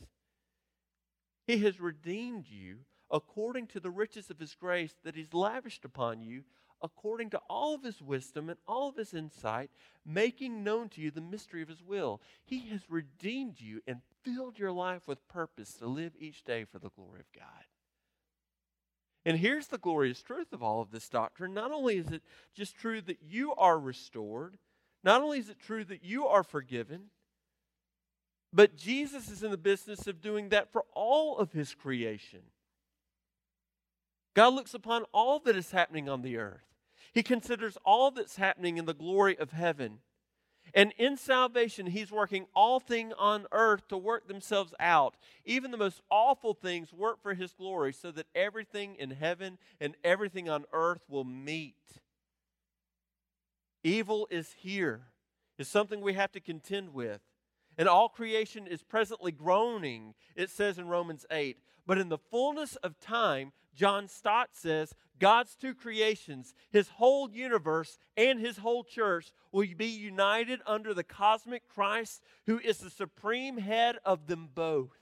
He 1.46 1.60
has 1.60 1.80
redeemed 1.80 2.46
you 2.50 2.80
according 3.12 3.68
to 3.68 3.80
the 3.80 3.92
riches 3.92 4.30
of 4.30 4.40
His 4.40 4.56
grace 4.56 4.96
that 5.04 5.16
He's 5.16 5.34
lavished 5.34 5.86
upon 5.86 6.22
you, 6.22 6.44
according 6.82 7.30
to 7.32 7.42
all 7.50 7.76
of 7.76 7.84
His 7.84 8.02
wisdom 8.02 8.50
and 8.50 8.58
all 8.68 8.90
of 8.90 8.96
His 8.96 9.14
insight, 9.14 9.70
making 10.06 10.64
known 10.64 10.90
to 10.90 11.02
you 11.02 11.12
the 11.12 11.22
mystery 11.22 11.62
of 11.62 11.68
His 11.68 11.84
will. 11.84 12.22
He 12.44 12.60
has 12.70 12.90
redeemed 12.90 13.60
you 13.60 13.82
and 13.86 14.02
filled 14.24 14.58
your 14.58 14.72
life 14.72 15.08
with 15.08 15.28
purpose 15.28 15.74
to 15.76 15.88
live 15.88 16.14
each 16.18 16.44
day 16.44 16.64
for 16.64 16.80
the 16.80 16.90
glory 16.90 17.20
of 17.20 17.32
God. 17.38 17.66
And 19.24 19.38
here's 19.38 19.68
the 19.68 19.78
glorious 19.78 20.22
truth 20.24 20.52
of 20.52 20.64
all 20.64 20.82
of 20.82 20.90
this 20.90 21.08
doctrine. 21.08 21.54
Not 21.54 21.72
only 21.72 21.98
is 21.98 22.10
it 22.12 22.24
just 22.56 22.76
true 22.76 23.02
that 23.02 23.20
you 23.22 23.54
are 23.54 23.80
restored, 23.80 24.58
not 25.04 25.22
only 25.22 25.40
is 25.40 25.50
it 25.50 25.60
true 25.60 25.84
that 25.86 26.04
you 26.04 26.28
are 26.28 26.44
forgiven, 26.44 27.06
but 28.54 28.76
Jesus 28.76 29.30
is 29.30 29.44
in 29.44 29.52
the 29.52 29.58
business 29.58 30.08
of 30.08 30.22
doing 30.22 30.50
that 30.50 30.72
for 30.72 30.84
all 30.94 31.38
of 31.38 31.54
his 31.54 31.74
creation. 31.74 32.42
God 34.34 34.54
looks 34.54 34.74
upon 34.74 35.04
all 35.14 35.40
that 35.40 35.56
is 35.56 35.72
happening 35.72 36.08
on 36.08 36.22
the 36.22 36.38
earth. 36.38 36.66
He 37.14 37.24
considers 37.24 37.78
all 37.86 38.12
that's 38.12 38.38
happening 38.38 38.78
in 38.78 38.86
the 38.86 38.94
glory 38.94 39.38
of 39.38 39.52
heaven. 39.52 40.00
And 40.74 40.94
in 40.98 41.18
salvation, 41.18 41.88
He's 41.88 42.12
working 42.12 42.46
all 42.56 42.80
things 42.80 43.14
on 43.18 43.46
earth 43.52 43.88
to 43.90 43.98
work 43.98 44.28
themselves 44.28 44.74
out. 44.80 45.16
Even 45.44 45.72
the 45.72 45.78
most 45.78 46.02
awful 46.10 46.54
things 46.54 46.94
work 46.94 47.22
for 47.22 47.34
His 47.34 47.52
glory 47.54 47.92
so 47.92 48.12
that 48.12 48.28
everything 48.34 48.96
in 48.96 49.12
heaven 49.12 49.58
and 49.82 49.96
everything 50.04 50.50
on 50.50 50.66
earth 50.72 51.02
will 51.10 51.26
meet. 51.26 51.76
Evil 53.84 54.28
is 54.30 54.56
here, 54.60 55.08
is 55.58 55.68
something 55.68 56.02
we 56.02 56.14
have 56.14 56.32
to 56.34 56.40
contend 56.40 56.94
with. 56.94 57.22
And 57.78 57.88
all 57.88 58.10
creation 58.10 58.68
is 58.68 58.84
presently 58.84 59.32
groaning, 59.32 60.14
it 60.36 60.50
says 60.50 60.78
in 60.78 60.88
Romans 60.88 61.26
8. 61.32 61.58
But 61.88 61.98
in 61.98 62.10
the 62.10 62.18
fullness 62.18 62.76
of 62.78 63.00
time, 63.00 63.54
John 63.74 64.08
Stott 64.08 64.50
says, 64.54 64.94
God's 65.20 65.56
two 65.56 65.74
creations, 65.74 66.54
his 66.72 66.90
whole 66.90 67.30
universe 67.30 67.98
and 68.18 68.40
his 68.40 68.58
whole 68.58 68.84
church, 68.84 69.32
will 69.52 69.66
be 69.78 69.88
united 69.88 70.60
under 70.66 70.94
the 70.94 71.04
cosmic 71.04 71.68
Christ 71.68 72.22
who 72.46 72.60
is 72.60 72.80
the 72.80 72.90
supreme 72.90 73.58
head 73.58 73.98
of 74.04 74.28
them 74.28 74.50
both. 74.54 74.98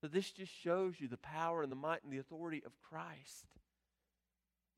So, 0.00 0.08
this 0.08 0.30
just 0.30 0.52
shows 0.52 1.00
you 1.00 1.08
the 1.08 1.16
power 1.16 1.62
and 1.62 1.72
the 1.72 1.76
might 1.76 2.02
and 2.04 2.12
the 2.12 2.18
authority 2.18 2.62
of 2.64 2.72
Christ. 2.80 3.46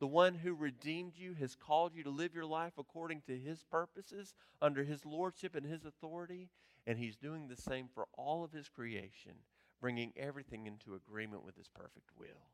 The 0.00 0.06
one 0.06 0.37
who 0.37 0.54
redeemed 0.54 1.14
you 1.16 1.34
has 1.34 1.56
called 1.56 1.92
you 1.94 2.04
to 2.04 2.11
live 2.11 2.34
your 2.34 2.46
life 2.46 2.74
according 2.78 3.22
to 3.22 3.37
his 3.37 3.64
purposes, 3.64 4.34
under 4.62 4.84
his 4.84 5.04
lordship 5.04 5.54
and 5.54 5.66
his 5.66 5.84
authority, 5.84 6.50
and 6.87 6.98
he's 6.98 7.16
doing 7.16 7.48
the 7.48 7.56
same 7.56 7.88
for 7.92 8.06
all 8.16 8.44
of 8.44 8.52
his 8.52 8.68
creation, 8.68 9.32
bringing 9.80 10.12
everything 10.16 10.66
into 10.66 10.94
agreement 10.94 11.44
with 11.44 11.56
his 11.56 11.68
perfect 11.68 12.11
will. 12.16 12.52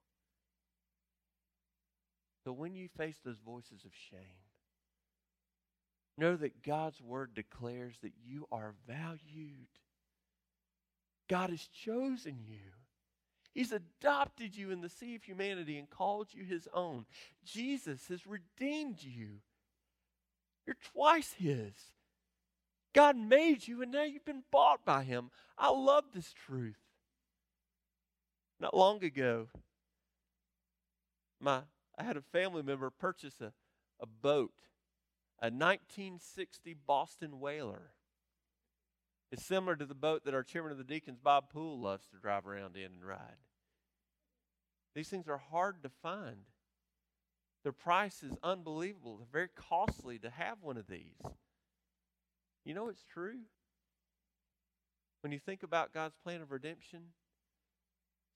So 2.44 2.52
when 2.52 2.74
you 2.74 2.88
face 2.96 3.20
those 3.24 3.38
voices 3.44 3.84
of 3.84 3.92
shame, 4.10 4.44
know 6.16 6.36
that 6.36 6.62
God's 6.62 7.00
word 7.00 7.34
declares 7.34 7.96
that 8.02 8.12
you 8.24 8.46
are 8.52 8.74
valued. 8.86 9.68
God 11.28 11.50
has 11.50 11.66
chosen 11.66 12.38
you. 12.46 12.70
He's 13.54 13.72
adopted 13.72 14.56
you 14.56 14.70
in 14.72 14.80
the 14.80 14.88
sea 14.88 15.14
of 15.14 15.22
humanity 15.22 15.78
and 15.78 15.88
called 15.88 16.28
you 16.32 16.44
his 16.44 16.68
own. 16.74 17.06
Jesus 17.44 18.08
has 18.08 18.26
redeemed 18.26 19.02
you. 19.02 19.40
You're 20.66 20.76
twice 20.92 21.34
his. 21.38 21.74
God 22.92 23.16
made 23.16 23.66
you, 23.66 23.80
and 23.82 23.92
now 23.92 24.02
you've 24.02 24.24
been 24.24 24.44
bought 24.50 24.84
by 24.84 25.04
him. 25.04 25.30
I 25.56 25.70
love 25.70 26.04
this 26.12 26.32
truth. 26.32 26.78
Not 28.58 28.76
long 28.76 29.02
ago, 29.04 29.48
my 31.40 31.62
I 31.96 32.02
had 32.02 32.16
a 32.16 32.22
family 32.22 32.62
member 32.62 32.90
purchase 32.90 33.40
a, 33.40 33.52
a 34.00 34.06
boat, 34.06 34.54
a 35.40 35.46
1960 35.46 36.76
Boston 36.86 37.38
Whaler. 37.40 37.92
It's 39.30 39.44
similar 39.44 39.76
to 39.76 39.86
the 39.86 39.94
boat 39.94 40.24
that 40.24 40.34
our 40.34 40.42
chairman 40.42 40.72
of 40.72 40.78
the 40.78 40.84
deacons, 40.84 41.18
Bob 41.22 41.50
Poole, 41.50 41.80
loves 41.80 42.06
to 42.08 42.18
drive 42.18 42.46
around 42.46 42.76
in 42.76 42.92
and 42.94 43.04
ride. 43.04 43.43
These 44.94 45.08
things 45.08 45.28
are 45.28 45.38
hard 45.38 45.82
to 45.82 45.88
find. 45.88 46.46
Their 47.62 47.72
price 47.72 48.22
is 48.22 48.36
unbelievable. 48.42 49.16
They're 49.16 49.26
very 49.32 49.48
costly 49.54 50.18
to 50.20 50.30
have 50.30 50.58
one 50.62 50.76
of 50.76 50.86
these. 50.86 51.20
You 52.64 52.74
know 52.74 52.88
it's 52.88 53.04
true? 53.04 53.40
When 55.22 55.32
you 55.32 55.38
think 55.38 55.62
about 55.62 55.92
God's 55.92 56.16
plan 56.22 56.42
of 56.42 56.52
redemption, 56.52 57.12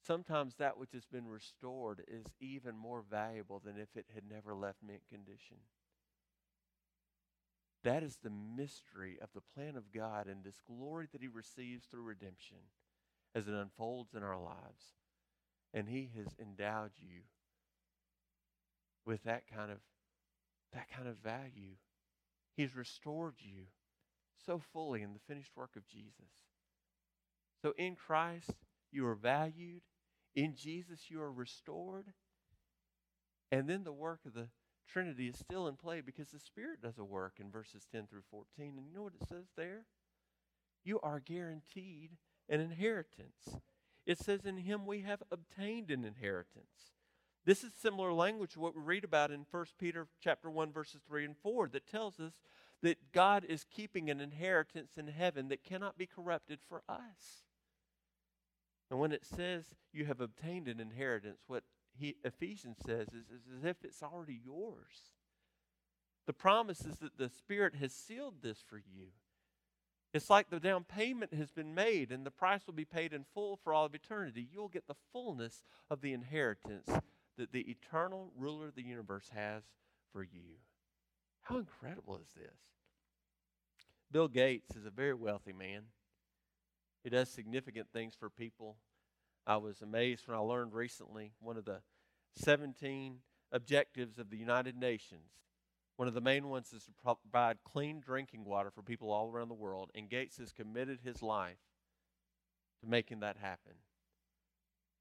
sometimes 0.06 0.54
that 0.56 0.78
which 0.78 0.92
has 0.92 1.04
been 1.04 1.28
restored 1.28 2.02
is 2.08 2.24
even 2.40 2.76
more 2.76 3.04
valuable 3.08 3.60
than 3.62 3.76
if 3.78 3.94
it 3.94 4.06
had 4.14 4.24
never 4.28 4.54
left 4.54 4.78
mint 4.82 5.02
condition. 5.08 5.58
That 7.84 8.02
is 8.02 8.16
the 8.16 8.30
mystery 8.30 9.18
of 9.20 9.28
the 9.34 9.42
plan 9.54 9.76
of 9.76 9.92
God 9.92 10.26
and 10.26 10.42
this 10.42 10.60
glory 10.66 11.06
that 11.12 11.20
He 11.20 11.28
receives 11.28 11.84
through 11.86 12.02
redemption 12.02 12.58
as 13.34 13.46
it 13.46 13.54
unfolds 13.54 14.14
in 14.14 14.22
our 14.22 14.38
lives. 14.38 14.94
And 15.74 15.88
He 15.88 16.10
has 16.16 16.28
endowed 16.40 16.92
you 16.96 17.22
with 19.04 19.24
that 19.24 19.44
kind 19.52 19.70
of 19.70 19.78
that 20.72 20.88
kind 20.94 21.08
of 21.08 21.16
value. 21.16 21.76
He's 22.56 22.76
restored 22.76 23.36
you 23.38 23.64
so 24.44 24.60
fully 24.72 25.02
in 25.02 25.12
the 25.12 25.20
finished 25.26 25.56
work 25.56 25.76
of 25.76 25.86
Jesus. 25.86 26.46
So 27.62 27.72
in 27.76 27.96
Christ, 27.96 28.52
you 28.90 29.06
are 29.06 29.14
valued. 29.14 29.82
In 30.34 30.54
Jesus, 30.54 31.10
you 31.10 31.20
are 31.20 31.32
restored. 31.32 32.12
And 33.50 33.68
then 33.68 33.84
the 33.84 33.92
work 33.92 34.20
of 34.26 34.34
the 34.34 34.48
Trinity 34.88 35.28
is 35.28 35.38
still 35.38 35.68
in 35.68 35.76
play 35.76 36.00
because 36.00 36.30
the 36.30 36.38
Spirit 36.38 36.80
does 36.82 36.98
a 36.98 37.04
work 37.04 37.34
in 37.40 37.50
verses 37.50 37.86
10 37.92 38.06
through 38.06 38.22
14. 38.30 38.74
And 38.76 38.86
you 38.86 38.94
know 38.94 39.02
what 39.02 39.14
it 39.20 39.28
says 39.28 39.46
there? 39.56 39.84
You 40.84 41.00
are 41.00 41.20
guaranteed 41.20 42.10
an 42.48 42.60
inheritance. 42.60 43.58
It 44.08 44.18
says, 44.18 44.46
In 44.46 44.56
Him 44.56 44.86
we 44.86 45.02
have 45.02 45.22
obtained 45.30 45.90
an 45.90 46.02
inheritance. 46.02 46.94
This 47.44 47.62
is 47.62 47.72
similar 47.74 48.12
language 48.12 48.54
to 48.54 48.60
what 48.60 48.74
we 48.74 48.80
read 48.80 49.04
about 49.04 49.30
in 49.30 49.44
1 49.50 49.66
Peter 49.78 50.08
chapter 50.20 50.50
1, 50.50 50.72
verses 50.72 51.02
3 51.06 51.26
and 51.26 51.36
4, 51.36 51.68
that 51.68 51.86
tells 51.86 52.18
us 52.18 52.32
that 52.82 53.12
God 53.12 53.44
is 53.44 53.66
keeping 53.70 54.08
an 54.08 54.20
inheritance 54.20 54.92
in 54.96 55.08
heaven 55.08 55.48
that 55.48 55.62
cannot 55.62 55.98
be 55.98 56.06
corrupted 56.06 56.58
for 56.66 56.82
us. 56.88 57.44
And 58.90 58.98
when 58.98 59.12
it 59.12 59.26
says 59.26 59.64
you 59.92 60.06
have 60.06 60.22
obtained 60.22 60.68
an 60.68 60.80
inheritance, 60.80 61.42
what 61.46 61.64
he, 61.92 62.16
Ephesians 62.24 62.78
says 62.84 63.08
is, 63.08 63.26
is 63.26 63.42
as 63.58 63.64
if 63.64 63.84
it's 63.84 64.02
already 64.02 64.40
yours. 64.42 65.12
The 66.26 66.32
promise 66.32 66.80
is 66.86 66.96
that 66.98 67.18
the 67.18 67.28
Spirit 67.28 67.74
has 67.76 67.92
sealed 67.92 68.36
this 68.40 68.62
for 68.66 68.78
you. 68.78 69.08
It's 70.14 70.30
like 70.30 70.48
the 70.48 70.60
down 70.60 70.84
payment 70.84 71.34
has 71.34 71.50
been 71.50 71.74
made 71.74 72.10
and 72.10 72.24
the 72.24 72.30
price 72.30 72.66
will 72.66 72.74
be 72.74 72.86
paid 72.86 73.12
in 73.12 73.24
full 73.34 73.56
for 73.56 73.74
all 73.74 73.84
of 73.84 73.94
eternity. 73.94 74.48
You'll 74.50 74.68
get 74.68 74.86
the 74.86 74.96
fullness 75.12 75.62
of 75.90 76.00
the 76.00 76.14
inheritance 76.14 76.88
that 77.36 77.52
the 77.52 77.70
eternal 77.70 78.32
ruler 78.36 78.68
of 78.68 78.74
the 78.74 78.82
universe 78.82 79.30
has 79.34 79.64
for 80.12 80.22
you. 80.22 80.56
How 81.42 81.58
incredible 81.58 82.16
is 82.16 82.32
this? 82.34 82.56
Bill 84.10 84.28
Gates 84.28 84.74
is 84.74 84.86
a 84.86 84.90
very 84.90 85.14
wealthy 85.14 85.52
man. 85.52 85.82
He 87.04 87.10
does 87.10 87.28
significant 87.28 87.88
things 87.92 88.14
for 88.18 88.30
people. 88.30 88.76
I 89.46 89.58
was 89.58 89.82
amazed 89.82 90.26
when 90.26 90.36
I 90.36 90.40
learned 90.40 90.72
recently 90.72 91.32
one 91.40 91.56
of 91.56 91.64
the 91.64 91.80
17 92.36 93.18
objectives 93.52 94.18
of 94.18 94.30
the 94.30 94.36
United 94.36 94.76
Nations. 94.76 95.30
One 95.98 96.06
of 96.06 96.14
the 96.14 96.20
main 96.20 96.48
ones 96.48 96.72
is 96.72 96.84
to 96.84 97.16
provide 97.24 97.58
clean 97.64 97.98
drinking 97.98 98.44
water 98.44 98.70
for 98.70 98.82
people 98.82 99.10
all 99.10 99.28
around 99.32 99.48
the 99.48 99.54
world, 99.54 99.90
and 99.96 100.08
Gates 100.08 100.38
has 100.38 100.52
committed 100.52 101.00
his 101.02 101.22
life 101.22 101.58
to 102.80 102.88
making 102.88 103.18
that 103.18 103.36
happen. 103.36 103.72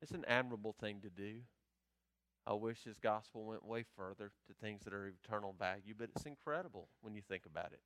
It's 0.01 0.11
an 0.11 0.25
admirable 0.27 0.73
thing 0.73 1.01
to 1.01 1.11
do. 1.11 1.41
I 2.47 2.53
wish 2.53 2.83
his 2.83 2.97
gospel 2.97 3.45
went 3.45 3.63
way 3.63 3.85
further 3.95 4.31
to 4.47 4.53
things 4.59 4.85
that 4.85 4.93
are 4.93 5.13
eternal 5.23 5.53
value, 5.53 5.93
but 5.95 6.09
it's 6.15 6.25
incredible 6.25 6.89
when 7.01 7.13
you 7.13 7.21
think 7.21 7.45
about 7.45 7.73
it. 7.73 7.81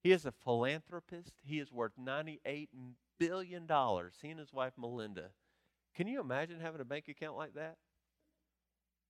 He 0.00 0.12
is 0.12 0.24
a 0.24 0.30
philanthropist. 0.30 1.32
He 1.42 1.58
is 1.58 1.72
worth 1.72 1.96
$98 2.00 2.68
billion. 3.18 3.66
He 4.22 4.28
and 4.28 4.38
his 4.38 4.52
wife, 4.52 4.74
Melinda. 4.78 5.30
Can 5.96 6.06
you 6.06 6.20
imagine 6.20 6.60
having 6.60 6.80
a 6.80 6.84
bank 6.84 7.08
account 7.08 7.36
like 7.36 7.54
that? 7.54 7.78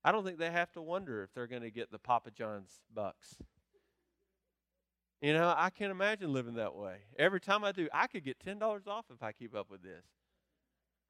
I 0.04 0.12
don't 0.12 0.24
think 0.24 0.38
they 0.38 0.50
have 0.50 0.72
to 0.72 0.82
wonder 0.82 1.22
if 1.22 1.32
they're 1.34 1.46
going 1.46 1.62
to 1.62 1.70
get 1.70 1.90
the 1.90 1.98
Papa 1.98 2.30
John's 2.30 2.80
bucks. 2.94 3.36
You 5.20 5.32
know, 5.32 5.52
I 5.56 5.70
can't 5.70 5.90
imagine 5.90 6.32
living 6.32 6.54
that 6.54 6.76
way. 6.76 6.98
Every 7.18 7.40
time 7.40 7.64
I 7.64 7.72
do, 7.72 7.88
I 7.92 8.06
could 8.06 8.24
get 8.24 8.38
$10 8.38 8.86
off 8.86 9.06
if 9.12 9.22
I 9.22 9.32
keep 9.32 9.54
up 9.54 9.68
with 9.68 9.82
this. 9.82 10.04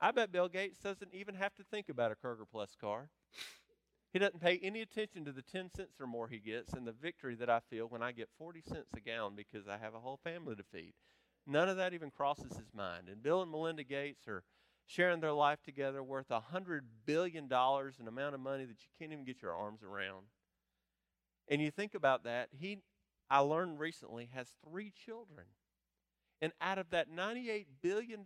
I 0.00 0.12
bet 0.12 0.32
Bill 0.32 0.48
Gates 0.48 0.78
doesn't 0.78 1.12
even 1.12 1.34
have 1.34 1.54
to 1.56 1.64
think 1.64 1.88
about 1.88 2.12
a 2.12 2.14
Kroger 2.14 2.46
Plus 2.50 2.74
card. 2.80 3.08
He 4.12 4.18
doesn't 4.18 4.40
pay 4.40 4.58
any 4.62 4.80
attention 4.80 5.24
to 5.26 5.32
the 5.32 5.42
10 5.42 5.70
cents 5.76 6.00
or 6.00 6.06
more 6.06 6.28
he 6.28 6.38
gets 6.38 6.72
and 6.72 6.86
the 6.86 6.92
victory 6.92 7.34
that 7.34 7.50
I 7.50 7.60
feel 7.68 7.86
when 7.86 8.02
I 8.02 8.12
get 8.12 8.30
40 8.38 8.62
cents 8.62 8.88
a 8.96 9.00
gallon 9.00 9.34
because 9.36 9.68
I 9.68 9.76
have 9.76 9.94
a 9.94 10.00
whole 10.00 10.18
family 10.24 10.56
to 10.56 10.62
feed. 10.62 10.94
None 11.46 11.68
of 11.68 11.76
that 11.76 11.92
even 11.92 12.10
crosses 12.10 12.56
his 12.56 12.72
mind. 12.74 13.08
And 13.08 13.22
Bill 13.22 13.42
and 13.42 13.50
Melinda 13.50 13.84
Gates 13.84 14.26
are 14.26 14.44
sharing 14.88 15.20
their 15.20 15.32
life 15.32 15.62
together 15.62 16.02
worth 16.02 16.30
a 16.30 16.42
$100 16.52 16.80
billion, 17.04 17.44
an 17.52 18.08
amount 18.08 18.34
of 18.34 18.40
money 18.40 18.64
that 18.64 18.78
you 18.82 18.88
can't 18.98 19.12
even 19.12 19.24
get 19.24 19.42
your 19.42 19.52
arms 19.52 19.82
around. 19.82 20.24
And 21.46 21.60
you 21.60 21.70
think 21.70 21.94
about 21.94 22.24
that, 22.24 22.48
he, 22.58 22.78
I 23.30 23.40
learned 23.40 23.78
recently, 23.78 24.30
has 24.34 24.48
three 24.66 24.90
children. 24.90 25.46
And 26.40 26.52
out 26.60 26.78
of 26.78 26.88
that 26.90 27.10
$98 27.10 27.66
billion, 27.82 28.24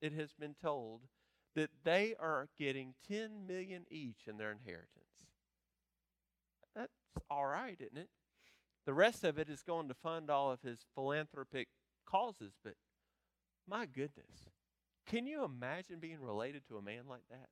it 0.00 0.12
has 0.12 0.32
been 0.32 0.56
told 0.60 1.02
that 1.54 1.70
they 1.84 2.16
are 2.18 2.48
getting 2.58 2.94
10 3.08 3.46
million 3.46 3.84
each 3.88 4.26
in 4.26 4.36
their 4.36 4.50
inheritance. 4.50 4.88
That's 6.74 6.90
all 7.30 7.46
right, 7.46 7.76
isn't 7.80 7.96
it? 7.96 8.08
The 8.84 8.94
rest 8.94 9.22
of 9.22 9.38
it 9.38 9.48
is 9.48 9.62
going 9.62 9.86
to 9.88 9.94
fund 9.94 10.28
all 10.28 10.50
of 10.50 10.62
his 10.62 10.80
philanthropic 10.96 11.68
causes, 12.04 12.54
but 12.64 12.74
my 13.68 13.86
goodness. 13.86 14.50
Can 15.06 15.26
you 15.26 15.44
imagine 15.44 15.98
being 16.00 16.20
related 16.20 16.62
to 16.68 16.76
a 16.76 16.82
man 16.82 17.02
like 17.08 17.24
that? 17.30 17.48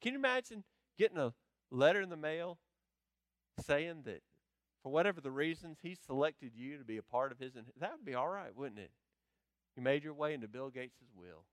Can 0.00 0.12
you 0.12 0.18
imagine 0.18 0.64
getting 0.98 1.18
a 1.18 1.32
letter 1.70 2.00
in 2.00 2.10
the 2.10 2.16
mail 2.16 2.58
saying 3.60 4.02
that 4.04 4.22
for 4.82 4.92
whatever 4.92 5.20
the 5.20 5.30
reasons 5.30 5.78
he 5.82 5.94
selected 5.94 6.52
you 6.54 6.76
to 6.76 6.84
be 6.84 6.98
a 6.98 7.02
part 7.02 7.32
of 7.32 7.38
his 7.38 7.54
that 7.54 7.92
would 7.92 8.04
be 8.04 8.14
all 8.14 8.28
right, 8.28 8.54
wouldn't 8.54 8.80
it? 8.80 8.90
You 9.76 9.82
made 9.82 10.04
your 10.04 10.14
way 10.14 10.34
into 10.34 10.46
Bill 10.46 10.70
Gates' 10.70 11.02
will. 11.16 11.44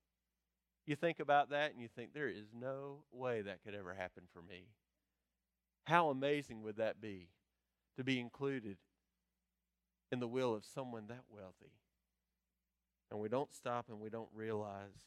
You 0.86 0.96
think 0.96 1.20
about 1.20 1.50
that 1.50 1.72
and 1.72 1.80
you 1.80 1.88
think, 1.88 2.12
there 2.12 2.28
is 2.28 2.48
no 2.52 3.04
way 3.10 3.40
that 3.42 3.62
could 3.64 3.74
ever 3.74 3.94
happen 3.94 4.24
for 4.32 4.42
me. 4.42 4.66
How 5.84 6.10
amazing 6.10 6.62
would 6.62 6.76
that 6.76 7.00
be 7.00 7.28
to 7.96 8.04
be 8.04 8.20
included 8.20 8.76
in 10.10 10.20
the 10.20 10.28
will 10.28 10.54
of 10.54 10.64
someone 10.64 11.06
that 11.08 11.24
wealthy? 11.30 11.72
And 13.12 13.20
we 13.20 13.28
don't 13.28 13.54
stop 13.54 13.90
and 13.90 14.00
we 14.00 14.08
don't 14.08 14.30
realize 14.34 15.06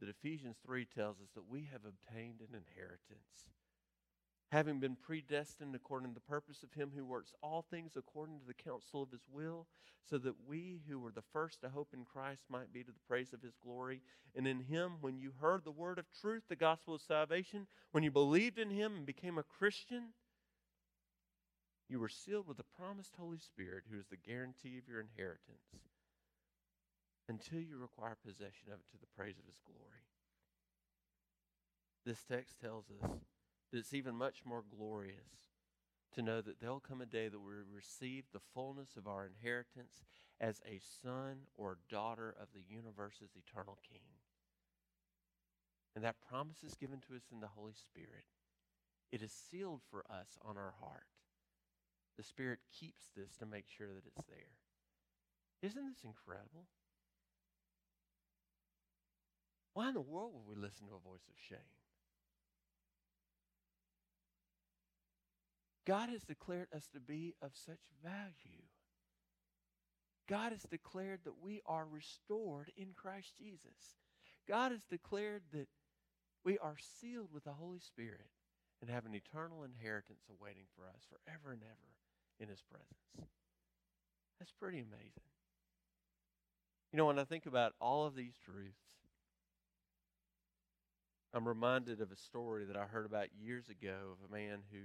that 0.00 0.08
Ephesians 0.08 0.56
3 0.66 0.84
tells 0.84 1.20
us 1.20 1.28
that 1.34 1.48
we 1.48 1.68
have 1.72 1.82
obtained 1.86 2.40
an 2.40 2.54
inheritance 2.54 3.52
having 4.50 4.80
been 4.80 4.96
predestined 4.96 5.74
according 5.74 6.08
to 6.08 6.14
the 6.14 6.20
purpose 6.20 6.62
of 6.62 6.72
him 6.72 6.90
who 6.94 7.04
works 7.04 7.34
all 7.42 7.64
things 7.70 7.92
according 7.96 8.38
to 8.40 8.46
the 8.46 8.54
counsel 8.54 9.02
of 9.02 9.10
his 9.10 9.26
will, 9.30 9.66
so 10.08 10.16
that 10.16 10.34
we 10.46 10.80
who 10.88 10.98
were 10.98 11.12
the 11.12 11.22
first 11.32 11.60
to 11.60 11.68
hope 11.68 11.88
in 11.92 12.04
Christ 12.04 12.44
might 12.48 12.72
be 12.72 12.82
to 12.82 12.92
the 12.92 13.06
praise 13.06 13.34
of 13.34 13.42
his 13.42 13.56
glory. 13.62 14.00
And 14.34 14.46
in 14.46 14.60
him, 14.60 14.92
when 15.02 15.18
you 15.18 15.32
heard 15.38 15.64
the 15.64 15.70
word 15.70 15.98
of 15.98 16.06
truth, 16.18 16.44
the 16.48 16.56
gospel 16.56 16.94
of 16.94 17.02
salvation, 17.02 17.66
when 17.92 18.04
you 18.04 18.10
believed 18.10 18.58
in 18.58 18.70
him 18.70 18.96
and 18.96 19.06
became 19.06 19.36
a 19.36 19.42
Christian, 19.42 20.14
you 21.90 22.00
were 22.00 22.08
sealed 22.08 22.48
with 22.48 22.56
the 22.56 22.64
promised 22.64 23.16
Holy 23.18 23.38
Spirit, 23.38 23.84
who 23.90 23.98
is 23.98 24.06
the 24.06 24.16
guarantee 24.16 24.78
of 24.78 24.88
your 24.88 25.00
inheritance, 25.00 25.76
until 27.28 27.60
you 27.60 27.76
require 27.76 28.16
possession 28.24 28.68
of 28.72 28.80
it 28.80 28.88
to 28.90 28.98
the 28.98 29.06
praise 29.16 29.38
of 29.38 29.46
his 29.46 29.60
glory. 29.64 30.08
This 32.06 32.24
text 32.24 32.58
tells 32.60 32.86
us 32.90 33.10
that 33.70 33.78
it's 33.78 33.92
even 33.92 34.14
much 34.16 34.42
more 34.44 34.64
glorious 34.76 35.52
to 36.14 36.22
know 36.22 36.40
that 36.40 36.58
there'll 36.60 36.80
come 36.80 37.02
a 37.02 37.06
day 37.06 37.28
that 37.28 37.38
we 37.38 37.52
receive 37.70 38.24
the 38.32 38.40
fullness 38.54 38.96
of 38.96 39.06
our 39.06 39.26
inheritance 39.26 40.00
as 40.40 40.60
a 40.66 40.80
son 41.02 41.40
or 41.54 41.78
daughter 41.90 42.34
of 42.40 42.48
the 42.54 42.62
universe's 42.66 43.36
eternal 43.36 43.78
King. 43.86 44.00
And 45.94 46.04
that 46.04 46.16
promise 46.26 46.62
is 46.64 46.74
given 46.74 47.00
to 47.08 47.16
us 47.16 47.24
in 47.32 47.40
the 47.40 47.48
Holy 47.54 47.74
Spirit. 47.74 48.24
It 49.12 49.22
is 49.22 49.32
sealed 49.32 49.82
for 49.90 50.04
us 50.10 50.38
on 50.42 50.56
our 50.56 50.74
heart. 50.80 51.08
The 52.16 52.22
Spirit 52.22 52.60
keeps 52.72 53.10
this 53.16 53.36
to 53.36 53.46
make 53.46 53.66
sure 53.68 53.88
that 53.88 54.06
it's 54.06 54.26
there. 54.28 54.56
Isn't 55.62 55.84
this 55.86 56.04
incredible? 56.04 56.66
Why 59.78 59.86
in 59.86 59.94
the 59.94 60.00
world 60.00 60.32
would 60.34 60.56
we 60.56 60.60
listen 60.60 60.88
to 60.88 60.94
a 60.96 61.08
voice 61.08 61.22
of 61.28 61.36
shame? 61.48 61.70
God 65.86 66.08
has 66.08 66.24
declared 66.24 66.66
us 66.74 66.88
to 66.94 66.98
be 66.98 67.36
of 67.40 67.52
such 67.54 67.78
value. 68.02 68.66
God 70.28 70.50
has 70.50 70.64
declared 70.64 71.20
that 71.22 71.40
we 71.40 71.60
are 71.64 71.86
restored 71.88 72.72
in 72.76 72.88
Christ 72.96 73.36
Jesus. 73.38 73.94
God 74.48 74.72
has 74.72 74.82
declared 74.82 75.42
that 75.52 75.68
we 76.44 76.58
are 76.58 76.76
sealed 77.00 77.28
with 77.32 77.44
the 77.44 77.52
Holy 77.52 77.78
Spirit 77.78 78.30
and 78.80 78.90
have 78.90 79.06
an 79.06 79.14
eternal 79.14 79.62
inheritance 79.62 80.24
awaiting 80.28 80.64
for 80.74 80.88
us 80.88 81.06
forever 81.08 81.52
and 81.52 81.62
ever 81.62 81.94
in 82.40 82.48
His 82.48 82.62
presence. 82.62 83.30
That's 84.40 84.50
pretty 84.58 84.80
amazing. 84.80 85.30
You 86.92 86.96
know, 86.96 87.06
when 87.06 87.20
I 87.20 87.24
think 87.24 87.46
about 87.46 87.74
all 87.80 88.06
of 88.06 88.16
these 88.16 88.34
truths, 88.44 88.97
I'm 91.34 91.46
reminded 91.46 92.00
of 92.00 92.10
a 92.10 92.16
story 92.16 92.64
that 92.64 92.76
I 92.76 92.84
heard 92.84 93.06
about 93.06 93.28
years 93.38 93.68
ago 93.68 93.96
of 94.12 94.28
a 94.28 94.34
man 94.34 94.60
who 94.72 94.78